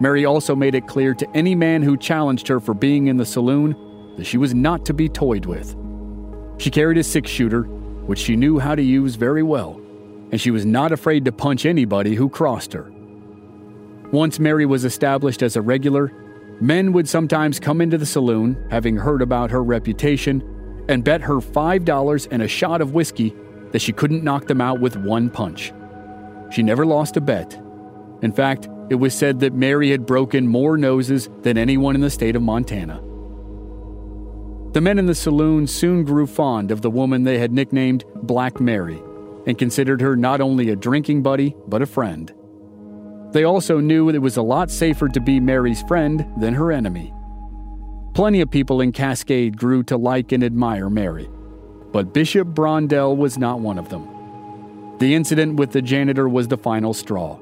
Mary 0.00 0.24
also 0.24 0.56
made 0.56 0.74
it 0.74 0.86
clear 0.86 1.14
to 1.14 1.36
any 1.36 1.54
man 1.54 1.82
who 1.82 1.96
challenged 1.96 2.48
her 2.48 2.60
for 2.60 2.74
being 2.74 3.06
in 3.06 3.16
the 3.16 3.26
saloon 3.26 3.76
that 4.16 4.24
she 4.26 4.36
was 4.36 4.54
not 4.54 4.84
to 4.86 4.94
be 4.94 5.08
toyed 5.08 5.46
with. 5.46 5.76
She 6.58 6.70
carried 6.70 6.98
a 6.98 7.04
six 7.04 7.30
shooter, 7.30 7.62
which 7.62 8.18
she 8.18 8.36
knew 8.36 8.58
how 8.58 8.74
to 8.74 8.82
use 8.82 9.14
very 9.14 9.42
well, 9.42 9.80
and 10.30 10.40
she 10.40 10.50
was 10.50 10.66
not 10.66 10.92
afraid 10.92 11.24
to 11.24 11.32
punch 11.32 11.64
anybody 11.64 12.14
who 12.14 12.28
crossed 12.28 12.72
her. 12.72 12.92
Once 14.12 14.38
Mary 14.38 14.66
was 14.66 14.84
established 14.84 15.42
as 15.42 15.56
a 15.56 15.62
regular, 15.62 16.12
men 16.60 16.92
would 16.92 17.08
sometimes 17.08 17.58
come 17.58 17.80
into 17.80 17.98
the 17.98 18.06
saloon, 18.06 18.56
having 18.70 18.96
heard 18.96 19.22
about 19.22 19.50
her 19.50 19.62
reputation, 19.62 20.42
and 20.88 21.02
bet 21.02 21.20
her 21.20 21.36
$5 21.36 22.28
and 22.30 22.42
a 22.42 22.48
shot 22.48 22.80
of 22.80 22.92
whiskey 22.92 23.34
that 23.74 23.82
she 23.82 23.92
couldn't 23.92 24.22
knock 24.22 24.46
them 24.46 24.60
out 24.60 24.78
with 24.78 24.96
one 24.96 25.28
punch. 25.28 25.72
She 26.52 26.62
never 26.62 26.86
lost 26.86 27.16
a 27.16 27.20
bet. 27.20 27.60
In 28.22 28.30
fact, 28.30 28.68
it 28.88 28.94
was 28.94 29.12
said 29.12 29.40
that 29.40 29.52
Mary 29.52 29.90
had 29.90 30.06
broken 30.06 30.46
more 30.46 30.78
noses 30.78 31.28
than 31.42 31.58
anyone 31.58 31.96
in 31.96 32.00
the 32.00 32.08
state 32.08 32.36
of 32.36 32.42
Montana. 32.42 33.02
The 34.74 34.80
men 34.80 34.96
in 34.96 35.06
the 35.06 35.14
saloon 35.16 35.66
soon 35.66 36.04
grew 36.04 36.28
fond 36.28 36.70
of 36.70 36.82
the 36.82 36.90
woman 36.90 37.24
they 37.24 37.38
had 37.38 37.50
nicknamed 37.50 38.04
Black 38.14 38.60
Mary 38.60 39.02
and 39.44 39.58
considered 39.58 40.00
her 40.00 40.14
not 40.14 40.40
only 40.40 40.70
a 40.70 40.76
drinking 40.76 41.24
buddy, 41.24 41.56
but 41.66 41.82
a 41.82 41.86
friend. 41.86 42.32
They 43.32 43.42
also 43.42 43.80
knew 43.80 44.08
it 44.08 44.18
was 44.18 44.36
a 44.36 44.42
lot 44.42 44.70
safer 44.70 45.08
to 45.08 45.20
be 45.20 45.40
Mary's 45.40 45.82
friend 45.82 46.24
than 46.38 46.54
her 46.54 46.70
enemy. 46.70 47.12
Plenty 48.14 48.40
of 48.40 48.52
people 48.52 48.80
in 48.80 48.92
Cascade 48.92 49.56
grew 49.56 49.82
to 49.82 49.96
like 49.96 50.30
and 50.30 50.44
admire 50.44 50.88
Mary, 50.88 51.28
but 51.94 52.12
Bishop 52.12 52.48
Brondel 52.48 53.16
was 53.16 53.38
not 53.38 53.60
one 53.60 53.78
of 53.78 53.88
them. 53.88 54.08
The 54.98 55.14
incident 55.14 55.54
with 55.54 55.70
the 55.70 55.80
janitor 55.80 56.28
was 56.28 56.48
the 56.48 56.58
final 56.58 56.92
straw. 56.92 57.38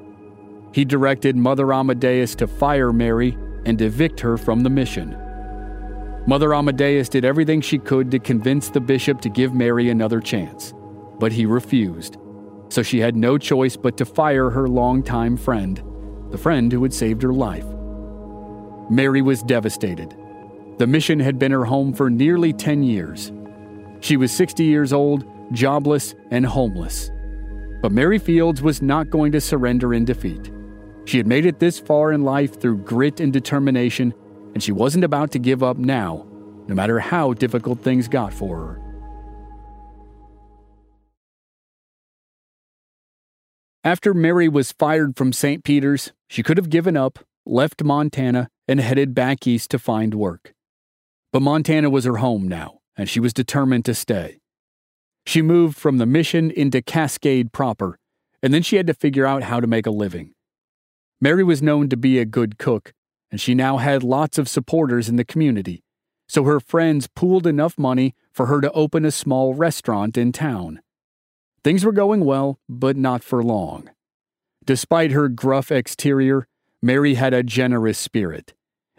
He 0.71 0.85
directed 0.85 1.35
Mother 1.35 1.73
Amadeus 1.73 2.35
to 2.35 2.45
fire 2.45 2.93
Mary 2.93 3.35
and 3.65 3.81
evict 3.81 4.19
her 4.19 4.37
from 4.37 4.59
the 4.59 4.69
mission. 4.69 5.17
Mother 6.27 6.53
Amadeus 6.53 7.09
did 7.09 7.25
everything 7.25 7.61
she 7.61 7.79
could 7.79 8.11
to 8.11 8.19
convince 8.19 8.69
the 8.69 8.79
bishop 8.79 9.21
to 9.21 9.29
give 9.29 9.55
Mary 9.55 9.89
another 9.89 10.21
chance, 10.21 10.71
but 11.17 11.31
he 11.31 11.47
refused. 11.47 12.17
So 12.69 12.83
she 12.83 12.99
had 12.99 13.15
no 13.15 13.39
choice 13.39 13.75
but 13.75 13.97
to 13.97 14.05
fire 14.05 14.51
her 14.51 14.69
longtime 14.69 15.35
friend, 15.35 15.81
the 16.29 16.37
friend 16.37 16.71
who 16.71 16.83
had 16.83 16.93
saved 16.93 17.23
her 17.23 17.33
life. 17.33 17.65
Mary 18.87 19.23
was 19.23 19.41
devastated. 19.41 20.15
The 20.77 20.85
mission 20.85 21.19
had 21.19 21.39
been 21.39 21.51
her 21.51 21.65
home 21.65 21.91
for 21.91 22.11
nearly 22.11 22.53
10 22.53 22.83
years. 22.83 23.31
She 24.03 24.17
was 24.17 24.33
60 24.33 24.65
years 24.65 24.91
old, 24.91 25.23
jobless, 25.53 26.13
and 26.29 26.45
homeless. 26.45 27.09
But 27.81 27.93
Mary 27.93 28.19
Fields 28.19 28.61
was 28.61 28.81
not 28.81 29.09
going 29.09 29.31
to 29.31 29.39
surrender 29.39 29.93
in 29.93 30.03
defeat. 30.03 30.51
She 31.05 31.15
had 31.15 31.25
made 31.25 31.45
it 31.45 31.59
this 31.59 31.79
far 31.79 32.11
in 32.11 32.25
life 32.25 32.59
through 32.59 32.79
grit 32.79 33.21
and 33.21 33.31
determination, 33.31 34.13
and 34.53 34.61
she 34.61 34.73
wasn't 34.73 35.05
about 35.05 35.31
to 35.31 35.39
give 35.39 35.63
up 35.63 35.77
now, 35.77 36.27
no 36.67 36.75
matter 36.75 36.99
how 36.99 37.31
difficult 37.31 37.79
things 37.79 38.09
got 38.09 38.33
for 38.33 38.57
her. 38.57 38.81
After 43.85 44.13
Mary 44.13 44.49
was 44.49 44.73
fired 44.73 45.15
from 45.15 45.31
St. 45.31 45.63
Peter's, 45.63 46.11
she 46.29 46.43
could 46.43 46.57
have 46.57 46.69
given 46.69 46.97
up, 46.97 47.19
left 47.45 47.81
Montana, 47.81 48.49
and 48.67 48.81
headed 48.81 49.15
back 49.15 49.47
east 49.47 49.71
to 49.71 49.79
find 49.79 50.13
work. 50.13 50.53
But 51.31 51.41
Montana 51.41 51.89
was 51.89 52.03
her 52.03 52.17
home 52.17 52.49
now, 52.49 52.79
and 52.97 53.09
she 53.09 53.19
was 53.19 53.33
determined 53.33 53.85
to 53.85 53.93
stay. 53.93 54.39
She 55.25 55.41
moved 55.41 55.77
from 55.77 55.97
the 55.97 56.05
mission 56.05 56.51
into 56.51 56.81
Cascade 56.81 57.53
proper, 57.53 57.97
and 58.41 58.53
then 58.53 58.61
she 58.61 58.75
had 58.75 58.87
to 58.87 58.93
figure 58.93 59.25
out 59.25 59.43
how 59.43 59.59
to 59.59 59.67
make 59.67 59.85
a 59.85 59.91
living. 59.91 60.33
Mary 61.21 61.43
was 61.43 61.61
known 61.61 61.87
to 61.89 61.97
be 61.97 62.19
a 62.19 62.25
good 62.25 62.57
cook, 62.57 62.93
and 63.31 63.39
she 63.39 63.55
now 63.55 63.77
had 63.77 64.03
lots 64.03 64.37
of 64.37 64.49
supporters 64.49 65.07
in 65.07 65.15
the 65.15 65.23
community, 65.23 65.81
so 66.27 66.43
her 66.43 66.59
friends 66.59 67.07
pooled 67.07 67.47
enough 67.47 67.77
money 67.77 68.15
for 68.31 68.47
her 68.47 68.59
to 68.59 68.71
open 68.71 69.05
a 69.05 69.11
small 69.11 69.53
restaurant 69.53 70.17
in 70.17 70.31
town. 70.31 70.81
Things 71.63 71.85
were 71.85 71.93
going 71.93 72.25
well, 72.25 72.59
but 72.67 72.97
not 72.97 73.23
for 73.23 73.41
long. 73.41 73.89
Despite 74.65 75.11
her 75.11 75.29
gruff 75.29 75.71
exterior, 75.71 76.47
Mary 76.81 77.13
had 77.13 77.33
a 77.33 77.43
generous 77.43 77.97
spirit. 77.97 78.53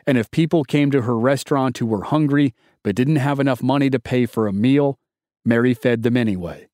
And 0.07 0.17
if 0.17 0.31
people 0.31 0.65
came 0.65 0.91
to 0.91 1.03
her 1.03 1.19
restaurant 1.19 1.79
who 1.79 1.87
were 1.87 2.05
hungry 2.05 2.55
but 2.85 2.95
didn't 2.95 3.17
have 3.17 3.41
enough 3.41 3.63
money 3.63 3.91
to 3.91 3.99
pay 3.99 4.27
for 4.27 4.47
a 4.47 4.53
meal, 4.53 4.99
Mary 5.45 5.75
fed 5.75 6.05
them 6.05 6.17
anyway. 6.17 6.69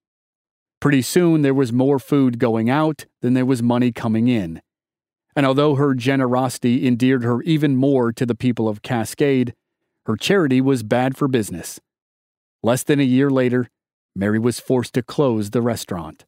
Pretty 0.80 1.02
soon 1.02 1.42
there 1.42 1.54
was 1.54 1.72
more 1.72 1.98
food 1.98 2.38
going 2.38 2.68
out 2.68 3.06
than 3.22 3.34
there 3.34 3.46
was 3.46 3.62
money 3.62 3.92
coming 3.92 4.28
in. 4.28 4.60
And 5.36 5.46
although 5.46 5.76
her 5.76 5.94
generosity 5.94 6.86
endeared 6.86 7.22
her 7.22 7.40
even 7.42 7.76
more 7.76 8.12
to 8.12 8.26
the 8.26 8.34
people 8.34 8.68
of 8.68 8.82
Cascade, 8.82 9.54
her 10.06 10.16
charity 10.16 10.60
was 10.60 10.82
bad 10.82 11.16
for 11.16 11.28
business. 11.28 11.80
Less 12.62 12.82
than 12.82 12.98
a 12.98 13.04
year 13.04 13.30
later, 13.30 13.70
Mary 14.16 14.38
was 14.38 14.58
forced 14.58 14.94
to 14.94 15.02
close 15.02 15.50
the 15.50 15.62
restaurant. 15.62 16.24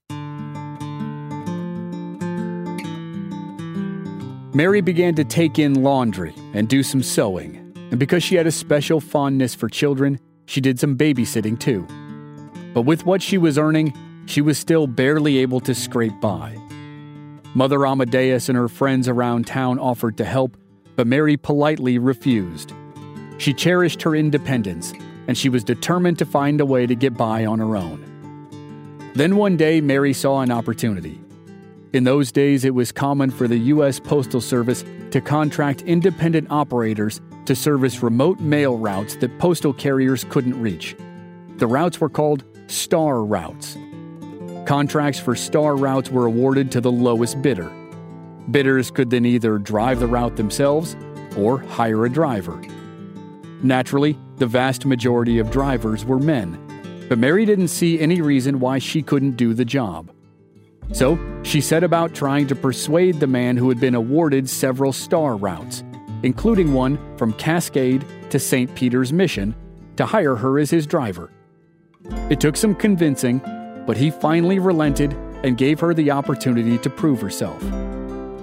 Mary 4.55 4.83
began 4.83 5.15
to 5.15 5.25
take 5.25 5.59
in 5.59 5.83
laundry 5.83 6.35
and 6.53 6.69
do 6.69 6.83
some 6.83 7.03
sewing, 7.03 7.62
and 7.93 8.01
because 8.01 8.23
she 8.25 8.37
had 8.37 8.47
a 8.47 8.51
special 8.51 9.01
fondness 9.01 9.55
for 9.55 9.69
children, 9.69 10.19
she 10.47 10.63
did 10.63 10.81
some 10.81 10.97
babysitting 10.97 11.61
too. 11.61 11.87
But 12.73 12.83
with 12.83 13.05
what 13.05 13.21
she 13.21 13.37
was 13.37 13.59
earning, 13.59 13.93
she 14.25 14.41
was 14.41 14.57
still 14.57 14.87
barely 14.87 15.39
able 15.39 15.61
to 15.61 15.75
scrape 15.75 16.19
by. 16.19 16.57
Mother 17.55 17.87
Amadeus 17.87 18.49
and 18.49 18.57
her 18.57 18.69
friends 18.69 19.09
around 19.09 19.47
town 19.47 19.79
offered 19.79 20.17
to 20.17 20.25
help, 20.25 20.57
but 20.97 21.07
Mary 21.07 21.37
politely 21.37 21.99
refused. 21.99 22.73
She 23.37 23.53
cherished 23.53 24.01
her 24.01 24.17
independence 24.17 24.95
and 25.29 25.37
she 25.37 25.51
was 25.51 25.63
determined 25.63 26.19
to 26.19 26.25
find 26.25 26.63
a 26.63 26.67
way 26.67 26.87
to 26.87 26.95
get 26.95 27.15
by 27.15 27.45
on 27.45 27.59
her 27.59 27.77
own. 27.77 29.11
Then 29.15 29.37
one 29.37 29.59
day, 29.59 29.83
Mary 29.83 30.15
saw 30.15 30.41
an 30.41 30.51
opportunity. 30.51 31.21
In 31.93 32.05
those 32.05 32.33
days, 32.33 32.65
it 32.65 32.75
was 32.75 32.91
common 32.91 33.31
for 33.31 33.47
the 33.47 33.59
U.S. 33.59 34.01
Postal 34.01 34.41
Service 34.41 34.83
to 35.11 35.21
contract 35.21 35.83
independent 35.83 36.47
operators 36.51 37.21
to 37.53 37.57
service 37.57 38.03
remote 38.03 38.41
mail 38.41 38.79
routes 38.79 39.17
that 39.17 39.39
postal 39.39 39.75
carriers 39.75 40.25
couldn't 40.25 40.59
reach. 40.59 40.97
The 41.59 41.67
routes 41.67 42.01
were 42.01 42.09
called 42.09 42.45
star 42.67 43.23
routes. 43.23 43.77
Contracts 44.65 45.21
for 45.21 45.37
star 45.37 45.77
routes 45.77 46.11
were 46.11 46.25
awarded 46.25 46.73
to 46.73 46.81
the 46.81 46.91
lowest 46.91 47.43
bidder. 47.43 47.71
Bidders 48.51 48.91
could 48.91 49.11
then 49.11 49.27
either 49.27 49.59
drive 49.59 50.01
the 50.01 50.07
route 50.07 50.37
themselves 50.37 50.97
or 51.37 51.59
hire 51.59 52.07
a 52.07 52.09
driver. 52.09 52.59
Naturally, 53.63 54.19
the 54.37 54.47
vast 54.47 54.87
majority 54.87 55.39
of 55.39 55.51
drivers 55.51 56.07
were 56.07 56.19
men, 56.19 56.59
but 57.11 57.19
Mary 57.19 57.45
didn't 57.45 57.69
see 57.69 58.01
any 58.01 58.23
reason 58.23 58.61
why 58.61 58.79
she 58.79 59.03
couldn't 59.03 59.37
do 59.37 59.53
the 59.53 59.67
job. 59.67 60.11
So, 60.93 61.19
she 61.43 61.61
set 61.61 61.85
about 61.85 62.15
trying 62.15 62.47
to 62.47 62.55
persuade 62.55 63.21
the 63.21 63.27
man 63.27 63.59
who 63.59 63.69
had 63.69 63.79
been 63.79 63.95
awarded 63.95 64.49
several 64.49 64.95
star 64.95 65.37
routes, 65.37 65.85
including 66.23 66.73
one 66.73 66.99
from 67.17 67.33
Cascade 67.35 68.05
to 68.31 68.39
St. 68.39 68.75
Peter's 68.75 69.13
Mission, 69.13 69.55
to 69.97 70.07
hire 70.07 70.37
her 70.37 70.59
as 70.59 70.71
his 70.71 70.87
driver. 70.87 71.31
It 72.31 72.41
took 72.41 72.57
some 72.57 72.75
convincing, 72.75 73.41
but 73.87 73.97
he 73.97 74.11
finally 74.11 74.59
relented 74.59 75.13
and 75.45 75.59
gave 75.59 75.81
her 75.81 75.93
the 75.93 76.11
opportunity 76.11 76.79
to 76.79 76.91
prove 76.91 77.21
herself. 77.21 77.63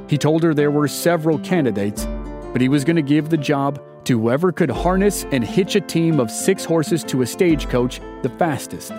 He 0.10 0.18
told 0.18 0.44
her 0.44 0.54
there 0.54 0.72
were 0.72 0.88
several 0.88 1.40
candidates, 1.40 2.06
but 2.52 2.62
he 2.62 2.70
was 2.70 2.84
going 2.84 2.96
to 2.96 3.02
give 3.02 3.30
the 3.30 3.38
job 3.38 3.82
to 4.06 4.20
whoever 4.20 4.52
could 4.52 4.72
harness 4.72 5.26
and 5.32 5.44
hitch 5.44 5.76
a 5.76 5.82
team 5.82 6.20
of 6.20 6.32
six 6.32 6.66
horses 6.66 7.04
to 7.06 7.22
a 7.22 7.28
stagecoach 7.28 8.02
the 8.22 8.30
fastest. 8.30 8.92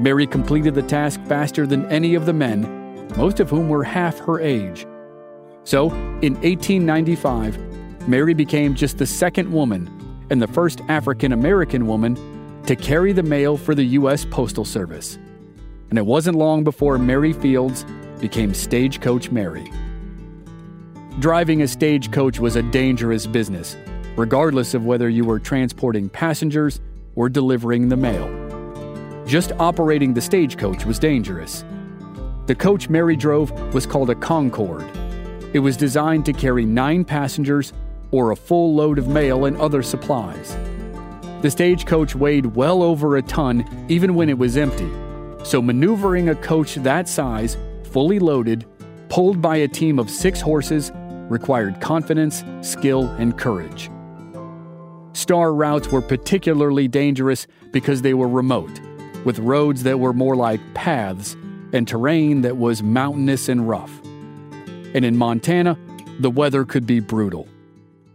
Mary 0.00 0.26
completed 0.26 0.74
the 0.74 0.82
task 0.82 1.20
faster 1.26 1.66
than 1.66 1.86
any 1.86 2.14
of 2.14 2.26
the 2.26 2.32
men, 2.32 2.62
most 3.16 3.40
of 3.40 3.50
whom 3.50 3.68
were 3.68 3.84
half 3.84 4.18
her 4.18 4.40
age. 4.40 4.86
So, 5.66 5.90
in 6.22 6.34
1895, 6.34 8.08
Mary 8.08 8.34
became 8.34 8.76
just 8.76 8.98
the 8.98 9.06
second 9.06 9.52
woman 9.52 9.90
and 10.30 10.40
the 10.40 10.46
first 10.46 10.80
African 10.86 11.32
American 11.32 11.88
woman 11.88 12.62
to 12.66 12.76
carry 12.76 13.12
the 13.12 13.24
mail 13.24 13.56
for 13.56 13.74
the 13.74 13.82
U.S. 13.82 14.24
Postal 14.24 14.64
Service. 14.64 15.18
And 15.90 15.98
it 15.98 16.06
wasn't 16.06 16.38
long 16.38 16.62
before 16.62 16.98
Mary 16.98 17.32
Fields 17.32 17.84
became 18.20 18.54
Stagecoach 18.54 19.32
Mary. 19.32 19.72
Driving 21.18 21.62
a 21.62 21.68
stagecoach 21.68 22.38
was 22.38 22.54
a 22.54 22.62
dangerous 22.62 23.26
business, 23.26 23.76
regardless 24.16 24.72
of 24.72 24.84
whether 24.84 25.08
you 25.08 25.24
were 25.24 25.40
transporting 25.40 26.08
passengers 26.08 26.80
or 27.16 27.28
delivering 27.28 27.88
the 27.88 27.96
mail. 27.96 28.28
Just 29.26 29.50
operating 29.58 30.14
the 30.14 30.20
stagecoach 30.20 30.84
was 30.84 31.00
dangerous. 31.00 31.64
The 32.46 32.54
coach 32.54 32.88
Mary 32.88 33.16
drove 33.16 33.50
was 33.74 33.84
called 33.84 34.10
a 34.10 34.14
Concord. 34.14 34.84
It 35.52 35.60
was 35.60 35.76
designed 35.76 36.26
to 36.26 36.32
carry 36.32 36.64
nine 36.64 37.04
passengers 37.04 37.72
or 38.10 38.30
a 38.30 38.36
full 38.36 38.74
load 38.74 38.98
of 38.98 39.08
mail 39.08 39.44
and 39.44 39.56
other 39.56 39.82
supplies. 39.82 40.56
The 41.42 41.50
stagecoach 41.50 42.14
weighed 42.14 42.46
well 42.46 42.82
over 42.82 43.16
a 43.16 43.22
ton 43.22 43.86
even 43.88 44.14
when 44.14 44.28
it 44.28 44.38
was 44.38 44.56
empty, 44.56 44.90
so 45.44 45.62
maneuvering 45.62 46.28
a 46.28 46.34
coach 46.34 46.74
that 46.76 47.08
size, 47.08 47.56
fully 47.84 48.18
loaded, 48.18 48.66
pulled 49.08 49.40
by 49.40 49.56
a 49.56 49.68
team 49.68 49.98
of 49.98 50.10
six 50.10 50.40
horses, 50.40 50.92
required 51.28 51.80
confidence, 51.80 52.44
skill, 52.62 53.04
and 53.18 53.38
courage. 53.38 53.90
Star 55.12 55.54
routes 55.54 55.88
were 55.88 56.02
particularly 56.02 56.88
dangerous 56.88 57.46
because 57.72 58.02
they 58.02 58.14
were 58.14 58.28
remote, 58.28 58.80
with 59.24 59.38
roads 59.38 59.82
that 59.84 59.98
were 59.98 60.12
more 60.12 60.36
like 60.36 60.60
paths 60.74 61.36
and 61.72 61.86
terrain 61.86 62.42
that 62.42 62.56
was 62.56 62.82
mountainous 62.82 63.48
and 63.48 63.68
rough. 63.68 64.00
And 64.96 65.04
in 65.04 65.18
Montana, 65.18 65.78
the 66.20 66.30
weather 66.30 66.64
could 66.64 66.86
be 66.86 67.00
brutal. 67.00 67.46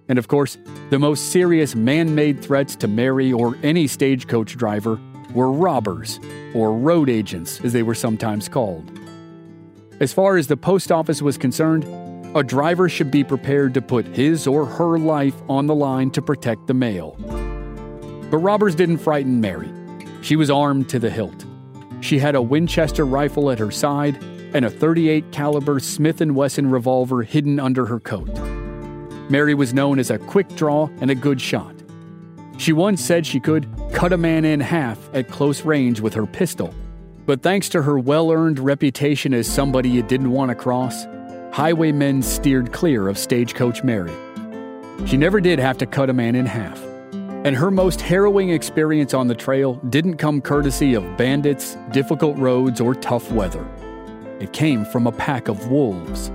And 0.09 0.17
of 0.17 0.27
course, 0.27 0.57
the 0.89 0.97
most 0.97 1.31
serious 1.31 1.75
man 1.75 2.15
made 2.15 2.41
threats 2.41 2.75
to 2.77 2.87
Mary 2.87 3.31
or 3.31 3.55
any 3.61 3.85
stagecoach 3.85 4.57
driver 4.57 4.99
were 5.35 5.51
robbers, 5.51 6.19
or 6.55 6.75
road 6.75 7.07
agents 7.07 7.61
as 7.61 7.71
they 7.71 7.83
were 7.83 7.93
sometimes 7.93 8.49
called. 8.49 8.91
As 9.99 10.11
far 10.11 10.37
as 10.37 10.47
the 10.47 10.57
post 10.57 10.91
office 10.91 11.21
was 11.21 11.37
concerned, 11.37 11.85
a 12.35 12.41
driver 12.41 12.89
should 12.89 13.11
be 13.11 13.23
prepared 13.23 13.75
to 13.75 13.81
put 13.83 14.07
his 14.07 14.47
or 14.47 14.65
her 14.65 14.97
life 14.97 15.35
on 15.47 15.67
the 15.67 15.75
line 15.75 16.09
to 16.09 16.21
protect 16.23 16.65
the 16.65 16.73
mail. 16.73 17.15
But 18.31 18.39
robbers 18.39 18.73
didn't 18.73 18.97
frighten 18.97 19.39
Mary. 19.39 19.71
She 20.23 20.35
was 20.35 20.49
armed 20.49 20.89
to 20.89 20.97
the 20.97 21.11
hilt. 21.11 21.45
She 21.99 22.17
had 22.17 22.33
a 22.33 22.41
Winchester 22.41 23.05
rifle 23.05 23.51
at 23.51 23.59
her 23.59 23.69
side 23.69 24.17
and 24.53 24.65
a 24.65 24.69
38 24.69 25.31
caliber 25.31 25.79
Smith 25.79 26.21
& 26.21 26.21
Wesson 26.21 26.69
revolver 26.69 27.23
hidden 27.23 27.59
under 27.59 27.85
her 27.85 27.99
coat. 27.99 28.29
Mary 29.29 29.53
was 29.53 29.73
known 29.73 29.99
as 29.99 30.09
a 30.09 30.19
quick 30.19 30.47
draw 30.55 30.89
and 30.99 31.09
a 31.09 31.15
good 31.15 31.39
shot. 31.39 31.75
She 32.57 32.73
once 32.73 33.03
said 33.03 33.25
she 33.25 33.39
could 33.39 33.67
cut 33.93 34.13
a 34.13 34.17
man 34.17 34.45
in 34.45 34.59
half 34.59 34.97
at 35.13 35.29
close 35.29 35.65
range 35.65 35.99
with 35.99 36.13
her 36.13 36.25
pistol 36.25 36.73
but 37.25 37.41
thanks 37.41 37.69
to 37.69 37.81
her 37.83 37.97
well 37.99 38.31
earned 38.31 38.59
reputation 38.59 39.33
as 39.33 39.47
somebody 39.47 39.89
you 39.89 40.03
didn't 40.03 40.31
want 40.31 40.49
to 40.49 40.55
cross, 40.55 41.05
highwaymen 41.53 42.21
steered 42.21 42.73
clear 42.73 43.07
of 43.07 43.17
Stagecoach 43.17 43.83
Mary. 43.83 44.13
She 45.05 45.17
never 45.17 45.39
did 45.39 45.59
have 45.59 45.77
to 45.79 45.85
cut 45.85 46.09
a 46.09 46.13
man 46.13 46.35
in 46.35 46.45
half. 46.45 46.81
And 47.43 47.55
her 47.55 47.71
most 47.71 48.01
harrowing 48.01 48.49
experience 48.49 49.13
on 49.13 49.27
the 49.27 49.35
trail 49.35 49.75
didn't 49.89 50.17
come 50.17 50.41
courtesy 50.41 50.93
of 50.93 51.17
bandits, 51.17 51.75
difficult 51.91 52.37
roads, 52.37 52.79
or 52.79 52.93
tough 52.93 53.31
weather. 53.31 53.65
It 54.41 54.53
came 54.53 54.85
from 54.85 55.05
a 55.05 55.11
pack 55.11 55.47
of 55.49 55.69
wolves. 55.69 56.31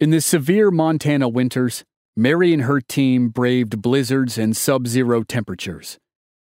In 0.00 0.08
the 0.08 0.22
severe 0.22 0.70
Montana 0.70 1.28
winters, 1.28 1.84
Mary 2.16 2.54
and 2.54 2.62
her 2.62 2.80
team 2.80 3.28
braved 3.28 3.82
blizzards 3.82 4.38
and 4.38 4.56
sub 4.56 4.86
zero 4.86 5.22
temperatures. 5.22 5.98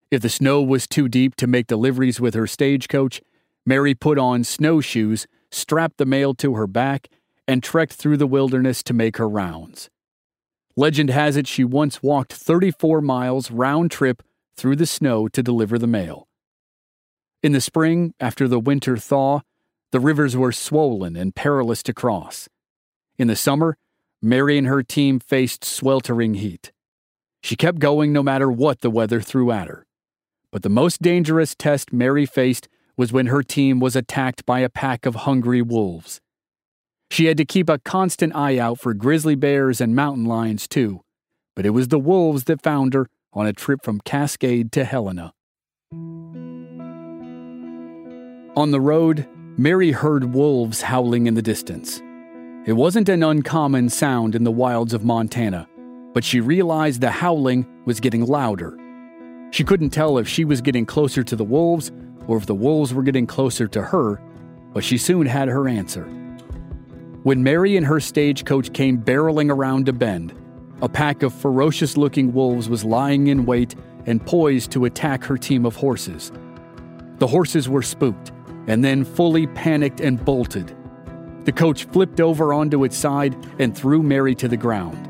If 0.10 0.22
the 0.22 0.30
snow 0.30 0.62
was 0.62 0.88
too 0.88 1.10
deep 1.10 1.36
to 1.36 1.48
make 1.48 1.68
deliveries 1.68 2.22
with 2.22 2.34
her 2.34 2.48
stagecoach, 2.48 3.22
Mary 3.66 3.94
put 3.94 4.18
on 4.18 4.46
snowshoes, 4.46 5.28
strapped 5.52 5.98
the 5.98 6.06
mail 6.06 6.34
to 6.36 6.56
her 6.56 6.66
back, 6.66 7.10
and 7.46 7.62
trekked 7.62 7.94
through 7.94 8.16
the 8.16 8.26
wilderness 8.26 8.84
to 8.84 8.94
make 8.94 9.18
her 9.18 9.28
rounds. 9.28 9.90
Legend 10.78 11.10
has 11.10 11.36
it 11.36 11.46
she 11.46 11.66
once 11.66 12.02
walked 12.02 12.32
34 12.32 13.02
miles 13.02 13.52
round 13.52 13.92
trip 13.92 14.24
through 14.56 14.76
the 14.76 14.86
snow 14.86 15.28
to 15.28 15.44
deliver 15.44 15.78
the 15.78 15.88
mail. 15.88 16.28
In 17.42 17.52
the 17.52 17.62
spring, 17.62 18.14
after 18.20 18.48
the 18.48 18.60
winter 18.60 18.98
thaw, 18.98 19.42
the 19.92 20.00
rivers 20.00 20.36
were 20.36 20.52
swollen 20.52 21.16
and 21.16 21.36
perilous 21.36 21.84
to 21.84 21.94
cross. 21.94 22.48
In 23.18 23.28
the 23.28 23.36
summer, 23.36 23.78
Mary 24.22 24.58
and 24.58 24.68
her 24.68 24.82
team 24.82 25.20
faced 25.20 25.66
sweltering 25.66 26.36
heat. 26.36 26.72
She 27.42 27.56
kept 27.56 27.80
going 27.80 28.14
no 28.14 28.24
matter 28.24 28.50
what 28.50 28.82
the 28.82 28.90
weather 28.90 29.20
threw 29.20 29.52
at 29.52 29.68
her. 29.68 29.86
But 30.52 30.64
the 30.64 30.70
most 30.70 31.02
dangerous 31.02 31.56
test 31.56 31.92
Mary 31.92 32.26
faced 32.26 32.70
was 32.96 33.12
when 33.12 33.28
her 33.28 33.44
team 33.44 33.80
was 33.80 33.96
attacked 33.96 34.46
by 34.46 34.60
a 34.60 34.70
pack 34.70 35.06
of 35.06 35.16
hungry 35.16 35.62
wolves. 35.62 36.22
She 37.12 37.26
had 37.26 37.38
to 37.38 37.46
keep 37.46 37.70
a 37.70 37.80
constant 37.80 38.36
eye 38.36 38.58
out 38.58 38.80
for 38.80 38.94
grizzly 38.94 39.36
bears 39.36 39.82
and 39.82 39.96
mountain 39.96 40.26
lions, 40.26 40.68
too, 40.68 41.02
but 41.56 41.66
it 41.66 41.72
was 41.72 41.90
the 41.90 42.00
wolves 42.00 42.46
that 42.46 42.64
found 42.64 42.94
her 42.94 43.10
on 43.34 43.48
a 43.48 43.54
trip 43.54 43.80
from 43.84 44.00
Cascade 44.02 44.72
to 44.74 44.84
Helena. 44.84 45.34
On 48.56 48.72
the 48.72 48.82
road, 48.82 49.28
Mary 49.58 49.92
heard 49.92 50.34
wolves 50.34 50.82
howling 50.82 51.26
in 51.28 51.34
the 51.34 51.42
distance. 51.42 52.02
It 52.66 52.74
wasn't 52.74 53.10
an 53.10 53.24
uncommon 53.24 53.90
sound 53.90 54.36
in 54.36 54.44
the 54.44 54.52
wilds 54.52 54.94
of 54.94 55.04
Montana, 55.04 55.68
but 56.14 56.24
she 56.24 56.40
realized 56.40 57.02
the 57.02 57.10
howling 57.12 57.66
was 57.86 58.00
getting 58.00 58.26
louder. 58.26 58.78
She 59.52 59.64
couldn't 59.64 59.90
tell 59.90 60.18
if 60.18 60.28
she 60.28 60.46
was 60.46 60.62
getting 60.62 60.86
closer 60.86 61.24
to 61.24 61.36
the 61.36 61.44
wolves 61.44 61.92
or 62.28 62.38
if 62.38 62.46
the 62.46 62.56
wolves 62.56 62.94
were 62.94 63.04
getting 63.04 63.28
closer 63.28 63.68
to 63.68 63.82
her, 63.82 64.22
but 64.74 64.84
she 64.84 64.98
soon 64.98 65.26
had 65.26 65.48
her 65.48 65.68
answer. 65.68 66.06
When 67.24 67.44
Mary 67.44 67.78
and 67.78 67.86
her 67.86 68.00
stagecoach 68.00 68.74
came 68.74 69.02
barreling 69.02 69.50
around 69.50 69.88
a 69.90 69.94
bend, 69.94 70.34
a 70.82 70.90
pack 70.90 71.24
of 71.24 71.34
ferocious 71.34 71.98
looking 71.98 72.34
wolves 72.34 72.70
was 72.70 72.84
lying 72.84 73.28
in 73.28 73.46
wait 73.46 73.76
and 74.06 74.26
poised 74.26 74.72
to 74.72 74.86
attack 74.86 75.24
her 75.24 75.38
team 75.38 75.66
of 75.66 75.76
horses. 75.76 76.32
The 77.20 77.28
horses 77.28 77.70
were 77.70 77.82
spooked 77.82 78.32
and 78.68 78.84
then 78.84 79.06
fully 79.06 79.48
panicked 79.48 80.02
and 80.02 80.24
bolted. 80.24 80.76
The 81.46 81.52
coach 81.52 81.86
flipped 81.86 82.20
over 82.20 82.54
onto 82.54 82.84
its 82.84 82.98
side 82.98 83.36
and 83.60 83.76
threw 83.76 84.02
Mary 84.02 84.36
to 84.36 84.48
the 84.48 84.58
ground. 84.58 85.10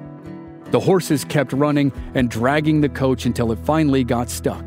The 0.71 0.79
horses 0.79 1.23
kept 1.23 1.53
running 1.53 1.91
and 2.15 2.29
dragging 2.29 2.81
the 2.81 2.89
coach 2.89 3.25
until 3.25 3.51
it 3.51 3.59
finally 3.59 4.03
got 4.03 4.29
stuck. 4.29 4.65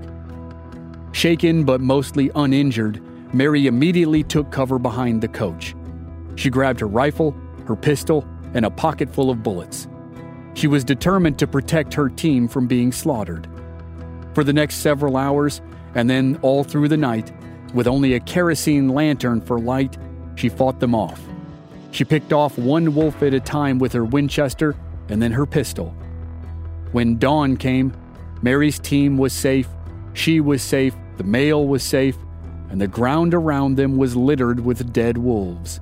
Shaken 1.13 1.65
but 1.65 1.81
mostly 1.81 2.31
uninjured, 2.35 3.03
Mary 3.35 3.67
immediately 3.67 4.23
took 4.23 4.53
cover 4.53 4.79
behind 4.79 5.21
the 5.21 5.29
coach. 5.29 5.75
She 6.37 6.51
grabbed 6.51 6.81
her 6.81 6.87
rifle, 6.87 7.35
her 7.67 7.75
pistol, 7.75 8.25
and 8.55 8.65
a 8.65 8.71
pocket 8.71 9.13
full 9.13 9.31
of 9.31 9.43
bullets. 9.43 9.89
She 10.57 10.69
was 10.69 10.85
determined 10.85 11.39
to 11.39 11.47
protect 11.47 11.93
her 11.95 12.09
team 12.09 12.49
from 12.49 12.67
being 12.67 12.91
slaughtered. 12.91 13.47
For 14.33 14.43
the 14.43 14.55
next 14.55 14.77
several 14.77 15.19
hours, 15.19 15.61
and 15.95 16.09
then 16.09 16.39
all 16.41 16.65
through 16.65 16.89
the 16.89 16.97
night, 16.97 17.31
with 17.75 17.87
only 17.87 18.15
a 18.15 18.21
kerosene 18.21 18.89
lantern 18.89 19.43
for 19.43 19.61
light, 19.61 19.99
she 20.35 20.49
fought 20.49 20.81
them 20.81 20.95
off. 20.95 21.21
She 21.91 22.05
picked 22.05 22.33
off 22.33 22.57
one 22.57 22.95
wolf 22.95 23.23
at 23.23 23.35
a 23.35 23.41
time 23.41 23.79
with 23.79 23.93
her 23.93 24.05
Winchester 24.05 24.75
and 25.11 25.21
then 25.21 25.33
her 25.33 25.45
pistol. 25.45 25.95
When 26.93 27.19
dawn 27.19 27.59
came, 27.59 27.93
Mary's 28.41 28.79
team 28.79 29.19
was 29.19 29.35
safe, 29.35 29.69
she 30.15 30.41
was 30.41 30.63
safe, 30.63 30.95
the 31.19 31.25
mail 31.25 31.67
was 31.67 31.83
safe, 31.83 32.17
and 32.71 32.81
the 32.81 32.89
ground 32.89 33.35
around 33.35 33.77
them 33.77 33.99
was 33.99 34.17
littered 34.17 34.61
with 34.61 34.91
dead 34.95 35.19
wolves. 35.19 35.81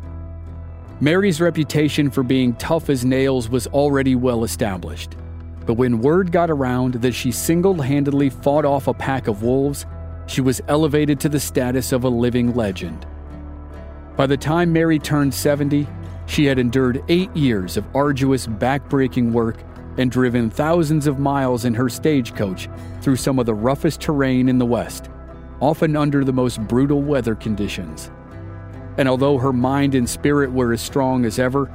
Mary's 1.04 1.38
reputation 1.38 2.10
for 2.10 2.22
being 2.22 2.54
tough 2.54 2.88
as 2.88 3.04
nails 3.04 3.50
was 3.50 3.66
already 3.66 4.14
well 4.14 4.42
established. 4.42 5.18
But 5.66 5.74
when 5.74 6.00
word 6.00 6.32
got 6.32 6.50
around 6.50 6.94
that 6.94 7.12
she 7.12 7.30
single 7.30 7.74
handedly 7.74 8.30
fought 8.30 8.64
off 8.64 8.88
a 8.88 8.94
pack 8.94 9.28
of 9.28 9.42
wolves, 9.42 9.84
she 10.26 10.40
was 10.40 10.62
elevated 10.66 11.20
to 11.20 11.28
the 11.28 11.38
status 11.38 11.92
of 11.92 12.04
a 12.04 12.08
living 12.08 12.54
legend. 12.54 13.06
By 14.16 14.26
the 14.26 14.38
time 14.38 14.72
Mary 14.72 14.98
turned 14.98 15.34
70, 15.34 15.86
she 16.24 16.46
had 16.46 16.58
endured 16.58 17.04
eight 17.08 17.36
years 17.36 17.76
of 17.76 17.84
arduous, 17.94 18.46
backbreaking 18.46 19.30
work 19.30 19.62
and 19.98 20.10
driven 20.10 20.48
thousands 20.48 21.06
of 21.06 21.18
miles 21.18 21.66
in 21.66 21.74
her 21.74 21.90
stagecoach 21.90 22.66
through 23.02 23.16
some 23.16 23.38
of 23.38 23.44
the 23.44 23.52
roughest 23.52 24.00
terrain 24.00 24.48
in 24.48 24.56
the 24.56 24.64
West, 24.64 25.10
often 25.60 25.96
under 25.96 26.24
the 26.24 26.32
most 26.32 26.62
brutal 26.62 27.02
weather 27.02 27.34
conditions. 27.34 28.10
And 28.96 29.08
although 29.08 29.38
her 29.38 29.52
mind 29.52 29.94
and 29.94 30.08
spirit 30.08 30.52
were 30.52 30.72
as 30.72 30.80
strong 30.80 31.24
as 31.24 31.38
ever, 31.38 31.66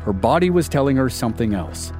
her 0.00 0.12
body 0.12 0.50
was 0.50 0.68
telling 0.68 0.96
her 0.96 1.10
something 1.10 1.54
else. 1.54 1.92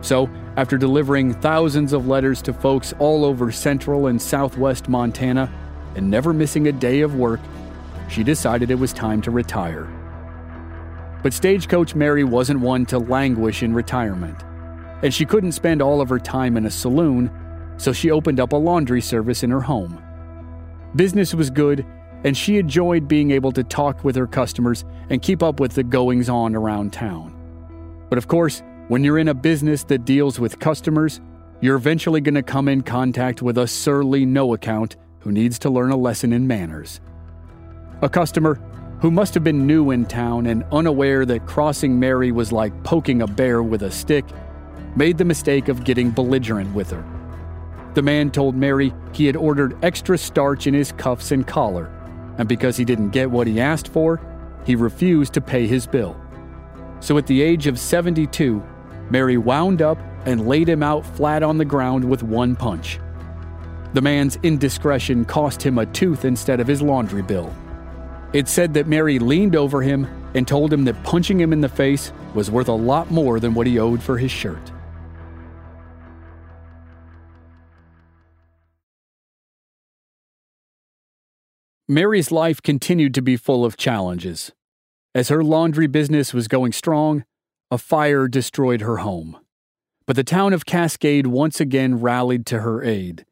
So, 0.00 0.28
after 0.56 0.76
delivering 0.76 1.32
thousands 1.34 1.92
of 1.92 2.06
letters 2.06 2.42
to 2.42 2.52
folks 2.52 2.92
all 2.98 3.24
over 3.24 3.50
central 3.50 4.08
and 4.08 4.20
southwest 4.20 4.88
Montana 4.88 5.50
and 5.94 6.10
never 6.10 6.32
missing 6.32 6.68
a 6.68 6.72
day 6.72 7.00
of 7.00 7.14
work, 7.14 7.40
she 8.08 8.22
decided 8.22 8.70
it 8.70 8.78
was 8.78 8.92
time 8.92 9.22
to 9.22 9.30
retire. 9.30 9.88
But 11.22 11.32
Stagecoach 11.32 11.94
Mary 11.94 12.24
wasn't 12.24 12.60
one 12.60 12.84
to 12.86 12.98
languish 12.98 13.62
in 13.62 13.72
retirement, 13.72 14.36
and 15.02 15.14
she 15.14 15.24
couldn't 15.24 15.52
spend 15.52 15.80
all 15.80 16.00
of 16.00 16.08
her 16.08 16.18
time 16.18 16.56
in 16.56 16.66
a 16.66 16.70
saloon, 16.70 17.30
so 17.78 17.92
she 17.92 18.10
opened 18.10 18.40
up 18.40 18.52
a 18.52 18.56
laundry 18.56 19.00
service 19.00 19.42
in 19.42 19.50
her 19.50 19.60
home. 19.60 20.02
Business 20.96 21.32
was 21.32 21.48
good, 21.48 21.86
and 22.24 22.36
she 22.36 22.58
enjoyed 22.58 23.08
being 23.08 23.30
able 23.30 23.52
to 23.52 23.64
talk 23.64 24.04
with 24.04 24.16
her 24.16 24.26
customers 24.26 24.84
and 25.10 25.22
keep 25.22 25.42
up 25.42 25.60
with 25.60 25.72
the 25.72 25.82
goings 25.82 26.28
on 26.28 26.54
around 26.54 26.92
town. 26.92 27.34
But 28.08 28.18
of 28.18 28.28
course, 28.28 28.62
when 28.88 29.04
you're 29.04 29.18
in 29.18 29.28
a 29.28 29.34
business 29.34 29.84
that 29.84 30.04
deals 30.04 30.38
with 30.38 30.58
customers, 30.58 31.20
you're 31.60 31.76
eventually 31.76 32.20
going 32.20 32.34
to 32.34 32.42
come 32.42 32.68
in 32.68 32.82
contact 32.82 33.40
with 33.40 33.58
a 33.58 33.66
surly 33.66 34.26
no 34.26 34.54
account 34.54 34.96
who 35.20 35.32
needs 35.32 35.58
to 35.60 35.70
learn 35.70 35.92
a 35.92 35.96
lesson 35.96 36.32
in 36.32 36.46
manners. 36.46 37.00
A 38.02 38.08
customer 38.08 38.60
who 39.00 39.10
must 39.10 39.34
have 39.34 39.44
been 39.44 39.66
new 39.66 39.90
in 39.90 40.04
town 40.04 40.46
and 40.46 40.64
unaware 40.72 41.24
that 41.26 41.46
crossing 41.46 41.98
Mary 41.98 42.30
was 42.32 42.52
like 42.52 42.84
poking 42.84 43.22
a 43.22 43.26
bear 43.26 43.62
with 43.62 43.82
a 43.82 43.90
stick, 43.90 44.24
made 44.94 45.18
the 45.18 45.24
mistake 45.24 45.68
of 45.68 45.84
getting 45.84 46.10
belligerent 46.10 46.72
with 46.74 46.90
her. 46.90 47.04
The 47.94 48.02
man 48.02 48.30
told 48.30 48.54
Mary 48.54 48.92
he 49.12 49.26
had 49.26 49.36
ordered 49.36 49.76
extra 49.84 50.16
starch 50.16 50.66
in 50.66 50.74
his 50.74 50.92
cuffs 50.92 51.32
and 51.32 51.46
collar, 51.46 51.90
and 52.38 52.48
because 52.48 52.76
he 52.76 52.84
didn't 52.84 53.10
get 53.10 53.30
what 53.30 53.46
he 53.46 53.60
asked 53.60 53.88
for, 53.88 54.20
he 54.64 54.74
refused 54.74 55.34
to 55.34 55.40
pay 55.40 55.66
his 55.66 55.86
bill. 55.86 56.16
So 57.00 57.18
at 57.18 57.26
the 57.26 57.42
age 57.42 57.66
of 57.66 57.78
72, 57.78 58.62
Mary 59.10 59.36
wound 59.36 59.82
up 59.82 59.98
and 60.24 60.46
laid 60.46 60.68
him 60.68 60.82
out 60.82 61.04
flat 61.04 61.42
on 61.42 61.58
the 61.58 61.64
ground 61.64 62.08
with 62.08 62.22
one 62.22 62.56
punch. 62.56 63.00
The 63.92 64.00
man's 64.00 64.38
indiscretion 64.42 65.24
cost 65.24 65.62
him 65.62 65.78
a 65.78 65.86
tooth 65.86 66.24
instead 66.24 66.60
of 66.60 66.66
his 66.66 66.80
laundry 66.80 67.22
bill. 67.22 67.52
It 68.32 68.48
said 68.48 68.72
that 68.74 68.86
Mary 68.86 69.18
leaned 69.18 69.54
over 69.54 69.82
him 69.82 70.06
and 70.34 70.48
told 70.48 70.72
him 70.72 70.84
that 70.84 71.02
punching 71.02 71.38
him 71.38 71.52
in 71.52 71.60
the 71.60 71.68
face 71.68 72.12
was 72.34 72.50
worth 72.50 72.68
a 72.68 72.72
lot 72.72 73.10
more 73.10 73.38
than 73.38 73.52
what 73.52 73.66
he 73.66 73.78
owed 73.78 74.02
for 74.02 74.16
his 74.16 74.30
shirt. 74.30 74.71
Mary's 81.88 82.30
life 82.30 82.62
continued 82.62 83.12
to 83.14 83.22
be 83.22 83.36
full 83.36 83.64
of 83.64 83.76
challenges. 83.76 84.52
As 85.14 85.28
her 85.28 85.42
laundry 85.42 85.88
business 85.88 86.32
was 86.32 86.46
going 86.46 86.72
strong, 86.72 87.24
a 87.70 87.78
fire 87.78 88.28
destroyed 88.28 88.82
her 88.82 88.98
home. 88.98 89.38
But 90.06 90.16
the 90.16 90.24
town 90.24 90.52
of 90.52 90.64
Cascade 90.64 91.26
once 91.26 91.60
again 91.60 92.00
rallied 92.00 92.46
to 92.46 92.60
her 92.60 92.84
aid. 92.84 93.26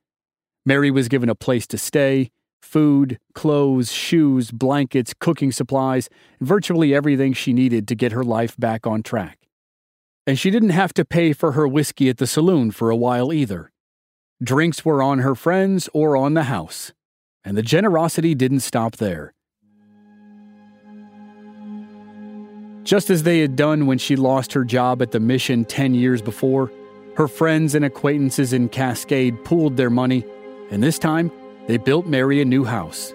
Mary 0.67 0.91
was 0.91 1.09
given 1.09 1.29
a 1.29 1.35
place 1.35 1.67
to 1.69 1.79
stay, 1.79 2.31
food, 2.61 3.19
clothes, 3.35 3.93
shoes, 3.93 4.51
blankets, 4.51 5.15
cooking 5.19 5.53
supplies, 5.53 6.09
virtually 6.41 6.95
everything 6.95 7.33
she 7.33 7.53
needed 7.53 7.87
to 7.89 7.95
get 7.95 8.13
her 8.13 8.25
life 8.25 8.57
back 8.57 8.87
on 8.87 9.03
track. 9.03 9.39
And 10.27 10.39
she 10.39 10.51
didn't 10.51 10.71
have 10.71 10.93
to 10.95 11.05
pay 11.05 11.33
for 11.33 11.53
her 11.53 11.67
whiskey 11.67 12.09
at 12.09 12.19
the 12.19 12.27
saloon 12.27 12.73
for 12.73 12.91
a 12.91 12.97
while 12.97 13.33
either. 13.33 13.71
Drinks 14.43 14.85
were 14.85 15.03
on 15.03 15.21
her 15.21 15.35
friends 15.35 15.89
or 15.95 16.17
on 16.17 16.35
the 16.35 16.45
house. 16.45 16.93
And 17.45 17.57
the 17.57 17.63
generosity 17.63 18.35
didn't 18.35 18.61
stop 18.61 18.97
there. 18.97 19.35
Just 22.83 23.11
as 23.11 23.23
they 23.23 23.41
had 23.41 23.57
done 23.57 23.87
when 23.87 23.99
she 23.99 24.17
lost 24.17 24.53
her 24.53 24.65
job 24.65 25.03
at 25.03 25.13
the 25.13 25.21
mission 25.21 25.65
10 25.65 25.95
years 25.95 26.23
before, 26.23 26.73
her 27.17 27.29
friends 27.29 27.75
and 27.75 27.85
acquaintances 27.85 28.53
in 28.53 28.69
Cascade 28.69 29.45
pooled 29.45 29.77
their 29.77 29.91
money, 29.91 30.25
and 30.71 30.83
this 30.83 30.99
time 30.99 31.31
they 31.67 31.77
built 31.77 32.07
Mary 32.07 32.41
a 32.41 32.45
new 32.45 32.65
house. 32.65 33.13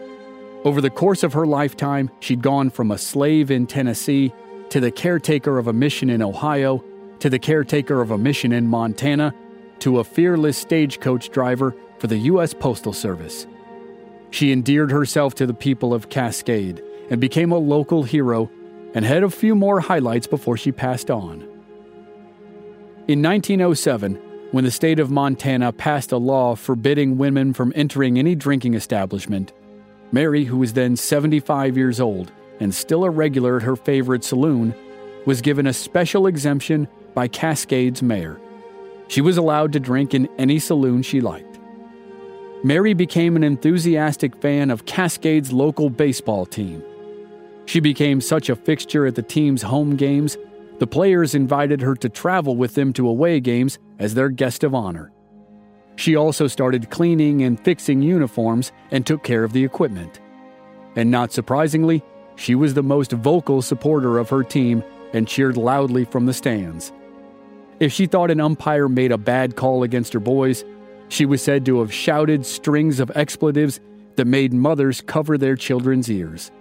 Over 0.63 0.81
the 0.81 0.89
course 0.89 1.23
of 1.23 1.33
her 1.33 1.45
lifetime, 1.45 2.09
she'd 2.19 2.41
gone 2.41 2.69
from 2.69 2.91
a 2.91 2.97
slave 2.97 3.51
in 3.51 3.67
Tennessee 3.67 4.33
to 4.69 4.79
the 4.79 4.91
caretaker 4.91 5.57
of 5.57 5.67
a 5.67 5.73
mission 5.73 6.09
in 6.09 6.21
Ohio 6.21 6.83
to 7.19 7.29
the 7.29 7.39
caretaker 7.39 8.01
of 8.01 8.11
a 8.11 8.17
mission 8.17 8.51
in 8.51 8.67
Montana 8.67 9.33
to 9.79 9.99
a 9.99 10.03
fearless 10.03 10.57
stagecoach 10.57 11.29
driver 11.29 11.75
for 11.99 12.07
the 12.07 12.17
U.S. 12.17 12.53
Postal 12.53 12.93
Service. 12.93 13.47
She 14.31 14.51
endeared 14.51 14.91
herself 14.91 15.35
to 15.35 15.45
the 15.45 15.53
people 15.53 15.93
of 15.93 16.09
Cascade 16.09 16.81
and 17.09 17.21
became 17.21 17.51
a 17.51 17.57
local 17.57 18.03
hero 18.03 18.49
and 18.93 19.05
had 19.05 19.23
a 19.23 19.29
few 19.29 19.55
more 19.55 19.79
highlights 19.79 20.27
before 20.27 20.57
she 20.57 20.71
passed 20.71 21.11
on. 21.11 21.41
In 23.07 23.21
1907, 23.21 24.15
when 24.51 24.63
the 24.63 24.71
state 24.71 24.99
of 24.99 25.11
Montana 25.11 25.71
passed 25.71 26.11
a 26.11 26.17
law 26.17 26.55
forbidding 26.55 27.17
women 27.17 27.53
from 27.53 27.73
entering 27.75 28.17
any 28.17 28.35
drinking 28.35 28.73
establishment, 28.73 29.51
Mary, 30.11 30.45
who 30.45 30.57
was 30.57 30.73
then 30.73 30.95
75 30.95 31.77
years 31.77 31.99
old 31.99 32.31
and 32.59 32.73
still 32.73 33.03
a 33.03 33.09
regular 33.09 33.57
at 33.57 33.63
her 33.63 33.75
favorite 33.75 34.23
saloon, 34.23 34.73
was 35.25 35.41
given 35.41 35.67
a 35.67 35.73
special 35.73 36.25
exemption 36.25 36.87
by 37.13 37.27
Cascade's 37.27 38.01
mayor. 38.01 38.39
She 39.07 39.21
was 39.21 39.37
allowed 39.37 39.73
to 39.73 39.79
drink 39.79 40.13
in 40.13 40.29
any 40.37 40.59
saloon 40.59 41.01
she 41.01 41.21
liked. 41.21 41.44
Mary 42.65 42.95
became 42.95 43.35
an 43.35 43.43
enthusiastic 43.43 44.35
fan 44.41 44.71
of 44.71 44.87
Cascade's 44.87 45.53
local 45.53 45.87
baseball 45.87 46.47
team. 46.47 46.83
She 47.67 47.79
became 47.79 48.19
such 48.19 48.49
a 48.49 48.55
fixture 48.55 49.05
at 49.05 49.13
the 49.13 49.21
team's 49.21 49.61
home 49.61 49.95
games, 49.95 50.35
the 50.79 50.87
players 50.87 51.35
invited 51.35 51.79
her 51.81 51.93
to 51.97 52.09
travel 52.09 52.55
with 52.55 52.73
them 52.73 52.91
to 52.93 53.07
away 53.07 53.39
games 53.39 53.77
as 53.99 54.15
their 54.15 54.29
guest 54.29 54.63
of 54.63 54.73
honor. 54.73 55.11
She 55.95 56.15
also 56.15 56.47
started 56.47 56.89
cleaning 56.89 57.43
and 57.43 57.63
fixing 57.63 58.01
uniforms 58.01 58.71
and 58.89 59.05
took 59.05 59.23
care 59.23 59.43
of 59.43 59.53
the 59.53 59.63
equipment. 59.63 60.19
And 60.95 61.11
not 61.11 61.31
surprisingly, 61.31 62.01
she 62.35 62.55
was 62.55 62.73
the 62.73 62.81
most 62.81 63.11
vocal 63.11 63.61
supporter 63.61 64.17
of 64.17 64.31
her 64.31 64.41
team 64.41 64.83
and 65.13 65.27
cheered 65.27 65.55
loudly 65.55 66.03
from 66.03 66.25
the 66.25 66.33
stands. 66.33 66.91
If 67.79 67.93
she 67.93 68.07
thought 68.07 68.31
an 68.31 68.39
umpire 68.39 68.89
made 68.89 69.11
a 69.11 69.19
bad 69.19 69.55
call 69.55 69.83
against 69.83 70.13
her 70.13 70.19
boys, 70.19 70.65
she 71.09 71.25
was 71.25 71.41
said 71.41 71.65
to 71.65 71.79
have 71.79 71.93
shouted 71.93 72.45
strings 72.45 72.99
of 72.99 73.11
expletives 73.15 73.79
that 74.15 74.25
made 74.25 74.53
mothers 74.53 75.01
cover 75.01 75.37
their 75.37 75.55
children's 75.55 76.09
ears. 76.09 76.51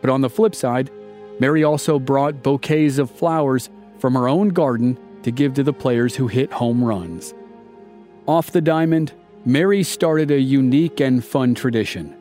But 0.00 0.10
on 0.10 0.20
the 0.20 0.30
flip 0.30 0.54
side, 0.54 0.90
Mary 1.38 1.64
also 1.64 1.98
brought 1.98 2.42
bouquets 2.42 2.98
of 2.98 3.10
flowers 3.10 3.70
from 3.98 4.14
her 4.14 4.28
own 4.28 4.48
garden 4.48 4.98
to 5.22 5.30
give 5.30 5.54
to 5.54 5.62
the 5.62 5.72
players 5.72 6.16
who 6.16 6.26
hit 6.26 6.52
home 6.52 6.82
runs. 6.82 7.34
Off 8.26 8.50
the 8.50 8.60
diamond, 8.60 9.12
Mary 9.44 9.82
started 9.82 10.30
a 10.30 10.38
unique 10.38 11.00
and 11.00 11.24
fun 11.24 11.54
tradition. 11.54 12.14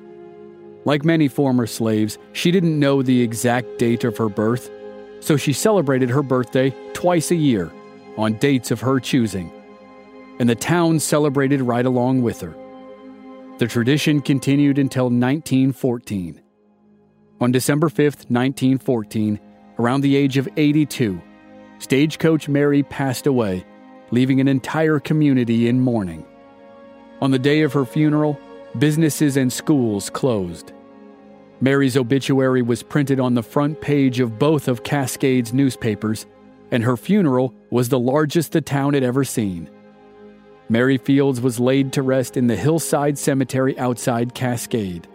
Like 0.85 1.03
many 1.03 1.27
former 1.27 1.67
slaves, 1.67 2.17
she 2.33 2.51
didn't 2.51 2.79
know 2.79 3.01
the 3.01 3.21
exact 3.21 3.77
date 3.77 4.03
of 4.05 4.17
her 4.17 4.29
birth, 4.29 4.71
so 5.19 5.35
she 5.35 5.51
celebrated 5.51 6.09
her 6.09 6.23
birthday 6.23 6.73
twice 6.93 7.31
a 7.31 7.35
year 7.35 7.71
on 8.17 8.33
dates 8.33 8.71
of 8.71 8.79
her 8.81 8.99
choosing, 8.99 9.51
and 10.39 10.49
the 10.49 10.55
town 10.55 10.99
celebrated 10.99 11.61
right 11.61 11.85
along 11.85 12.21
with 12.21 12.41
her. 12.41 12.55
The 13.57 13.67
tradition 13.67 14.21
continued 14.21 14.79
until 14.79 15.05
1914. 15.05 16.41
On 17.41 17.51
December 17.51 17.89
5, 17.89 17.97
1914, 18.29 19.39
around 19.77 20.01
the 20.01 20.15
age 20.15 20.37
of 20.37 20.47
82, 20.57 21.21
Stagecoach 21.79 22.47
Mary 22.49 22.83
passed 22.83 23.27
away, 23.27 23.65
leaving 24.11 24.39
an 24.39 24.47
entire 24.47 24.99
community 24.99 25.67
in 25.67 25.79
mourning. 25.79 26.25
On 27.21 27.31
the 27.31 27.39
day 27.39 27.61
of 27.61 27.73
her 27.73 27.85
funeral, 27.85 28.39
businesses 28.77 29.37
and 29.37 29.51
schools 29.51 30.09
closed. 30.09 30.71
Mary's 31.61 31.97
obituary 31.97 32.61
was 32.61 32.83
printed 32.83 33.19
on 33.19 33.33
the 33.33 33.43
front 33.43 33.81
page 33.81 34.21
of 34.21 34.39
both 34.39 34.69
of 34.69 34.83
Cascade's 34.83 35.53
newspapers 35.53 36.25
and 36.71 36.83
her 36.83 36.97
funeral 36.97 37.53
was 37.69 37.89
the 37.89 37.99
largest 37.99 38.51
the 38.51 38.61
town 38.61 38.93
had 38.93 39.03
ever 39.03 39.23
seen. 39.23 39.69
Mary 40.71 40.99
Fields 40.99 41.41
was 41.41 41.59
laid 41.59 41.91
to 41.93 42.03
rest 42.03 42.37
in 42.37 42.45
the 42.45 42.55
hillside 42.55 43.17
cemetery 43.17 43.77
outside 43.79 44.35
Cascade. 44.35 45.07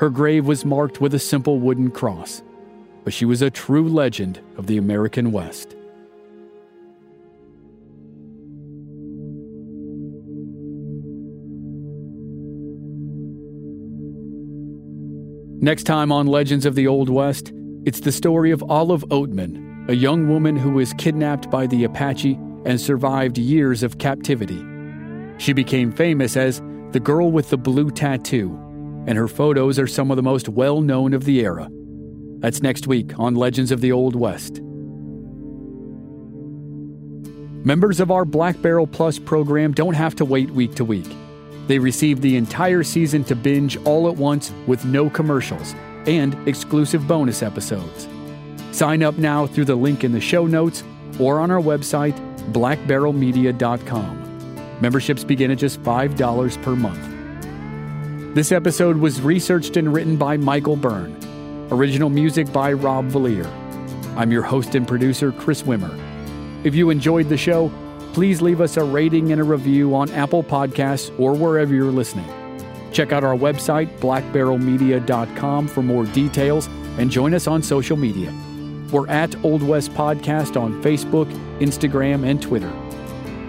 Her 0.00 0.10
grave 0.10 0.46
was 0.46 0.64
marked 0.64 1.00
with 1.00 1.14
a 1.14 1.18
simple 1.20 1.60
wooden 1.60 1.92
cross, 1.92 2.42
but 3.04 3.12
she 3.12 3.24
was 3.24 3.40
a 3.40 3.50
true 3.50 3.88
legend 3.88 4.40
of 4.56 4.66
the 4.66 4.76
American 4.76 5.30
West. 5.30 5.76
Next 15.62 15.84
time 15.84 16.10
on 16.10 16.26
Legends 16.26 16.66
of 16.66 16.74
the 16.74 16.88
Old 16.88 17.08
West, 17.08 17.52
it's 17.86 18.00
the 18.00 18.12
story 18.12 18.50
of 18.50 18.62
Olive 18.68 19.04
Oatman, 19.10 19.88
a 19.88 19.94
young 19.94 20.28
woman 20.28 20.56
who 20.56 20.72
was 20.72 20.92
kidnapped 20.94 21.48
by 21.48 21.68
the 21.68 21.84
Apache 21.84 22.38
and 22.64 22.80
survived 22.80 23.38
years 23.38 23.82
of 23.82 23.98
captivity. 23.98 24.64
She 25.38 25.52
became 25.52 25.92
famous 25.92 26.36
as 26.36 26.62
the 26.92 27.00
girl 27.00 27.30
with 27.30 27.50
the 27.50 27.58
blue 27.58 27.90
tattoo, 27.90 28.56
and 29.06 29.18
her 29.18 29.28
photos 29.28 29.78
are 29.78 29.86
some 29.86 30.10
of 30.10 30.16
the 30.16 30.22
most 30.22 30.48
well 30.48 30.80
known 30.80 31.12
of 31.12 31.24
the 31.24 31.40
era. 31.40 31.68
That's 32.38 32.62
next 32.62 32.86
week 32.86 33.18
on 33.18 33.34
Legends 33.34 33.72
of 33.72 33.80
the 33.80 33.92
Old 33.92 34.14
West. 34.16 34.60
Members 37.64 37.98
of 37.98 38.10
our 38.10 38.26
Black 38.26 38.60
Barrel 38.60 38.86
Plus 38.86 39.18
program 39.18 39.72
don't 39.72 39.94
have 39.94 40.14
to 40.16 40.24
wait 40.24 40.50
week 40.50 40.74
to 40.74 40.84
week. 40.84 41.10
They 41.66 41.78
receive 41.78 42.20
the 42.20 42.36
entire 42.36 42.82
season 42.82 43.24
to 43.24 43.34
binge 43.34 43.78
all 43.84 44.08
at 44.08 44.16
once 44.16 44.52
with 44.66 44.84
no 44.84 45.08
commercials 45.08 45.74
and 46.06 46.36
exclusive 46.46 47.08
bonus 47.08 47.42
episodes. 47.42 48.06
Sign 48.72 49.02
up 49.02 49.16
now 49.16 49.46
through 49.46 49.64
the 49.64 49.74
link 49.74 50.04
in 50.04 50.12
the 50.12 50.20
show 50.20 50.46
notes 50.46 50.84
or 51.18 51.40
on 51.40 51.50
our 51.50 51.60
website, 51.60 52.14
blackbarrelmedia.com. 52.52 54.78
Memberships 54.80 55.24
begin 55.24 55.50
at 55.50 55.58
just 55.58 55.82
$5 55.82 56.62
per 56.62 56.76
month. 56.76 58.34
This 58.34 58.52
episode 58.52 58.96
was 58.96 59.20
researched 59.20 59.76
and 59.76 59.92
written 59.92 60.16
by 60.16 60.36
Michael 60.36 60.76
Byrne. 60.76 61.16
Original 61.70 62.10
music 62.10 62.52
by 62.52 62.72
Rob 62.72 63.08
Valier. 63.08 63.46
I'm 64.16 64.30
your 64.30 64.42
host 64.42 64.74
and 64.74 64.86
producer, 64.86 65.32
Chris 65.32 65.62
Wimmer. 65.62 65.98
If 66.64 66.74
you 66.74 66.90
enjoyed 66.90 67.28
the 67.28 67.36
show, 67.36 67.70
please 68.12 68.42
leave 68.42 68.60
us 68.60 68.76
a 68.76 68.84
rating 68.84 69.32
and 69.32 69.40
a 69.40 69.44
review 69.44 69.94
on 69.94 70.10
Apple 70.10 70.42
Podcasts 70.42 71.18
or 71.18 71.34
wherever 71.34 71.74
you're 71.74 71.92
listening. 71.92 72.28
Check 72.92 73.12
out 73.12 73.24
our 73.24 73.34
website, 73.34 73.98
blackbarrelmedia.com, 73.98 75.68
for 75.68 75.82
more 75.82 76.04
details 76.06 76.68
and 76.98 77.10
join 77.10 77.34
us 77.34 77.46
on 77.46 77.62
social 77.62 77.96
media. 77.96 78.32
We're 78.92 79.08
at 79.08 79.34
Old 79.44 79.62
West 79.62 79.92
Podcast 79.92 80.60
on 80.60 80.82
Facebook, 80.82 81.30
Instagram, 81.58 82.24
and 82.28 82.40
Twitter. 82.40 82.72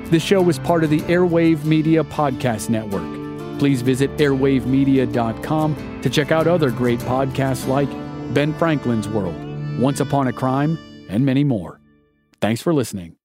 This 0.10 0.24
show 0.24 0.48
is 0.50 0.60
part 0.60 0.84
of 0.84 0.90
the 0.90 1.00
Airwave 1.02 1.66
Media 1.66 2.04
Podcast 2.04 2.70
Network. 2.70 3.04
Please 3.60 3.82
visit 3.82 4.16
airwavemedia.com 4.18 6.02
to 6.02 6.10
check 6.10 6.32
out 6.32 6.48
other 6.48 6.72
great 6.72 7.00
podcasts 7.00 7.68
like 7.68 7.90
Ben 8.34 8.54
Franklin's 8.54 9.08
World, 9.08 9.36
Once 9.80 10.00
Upon 10.00 10.28
a 10.28 10.34
Crime, 10.34 10.78
and 11.10 11.26
many 11.26 11.44
more. 11.44 11.80
Thanks 12.42 12.62
for 12.62 12.74
listening. 12.74 13.16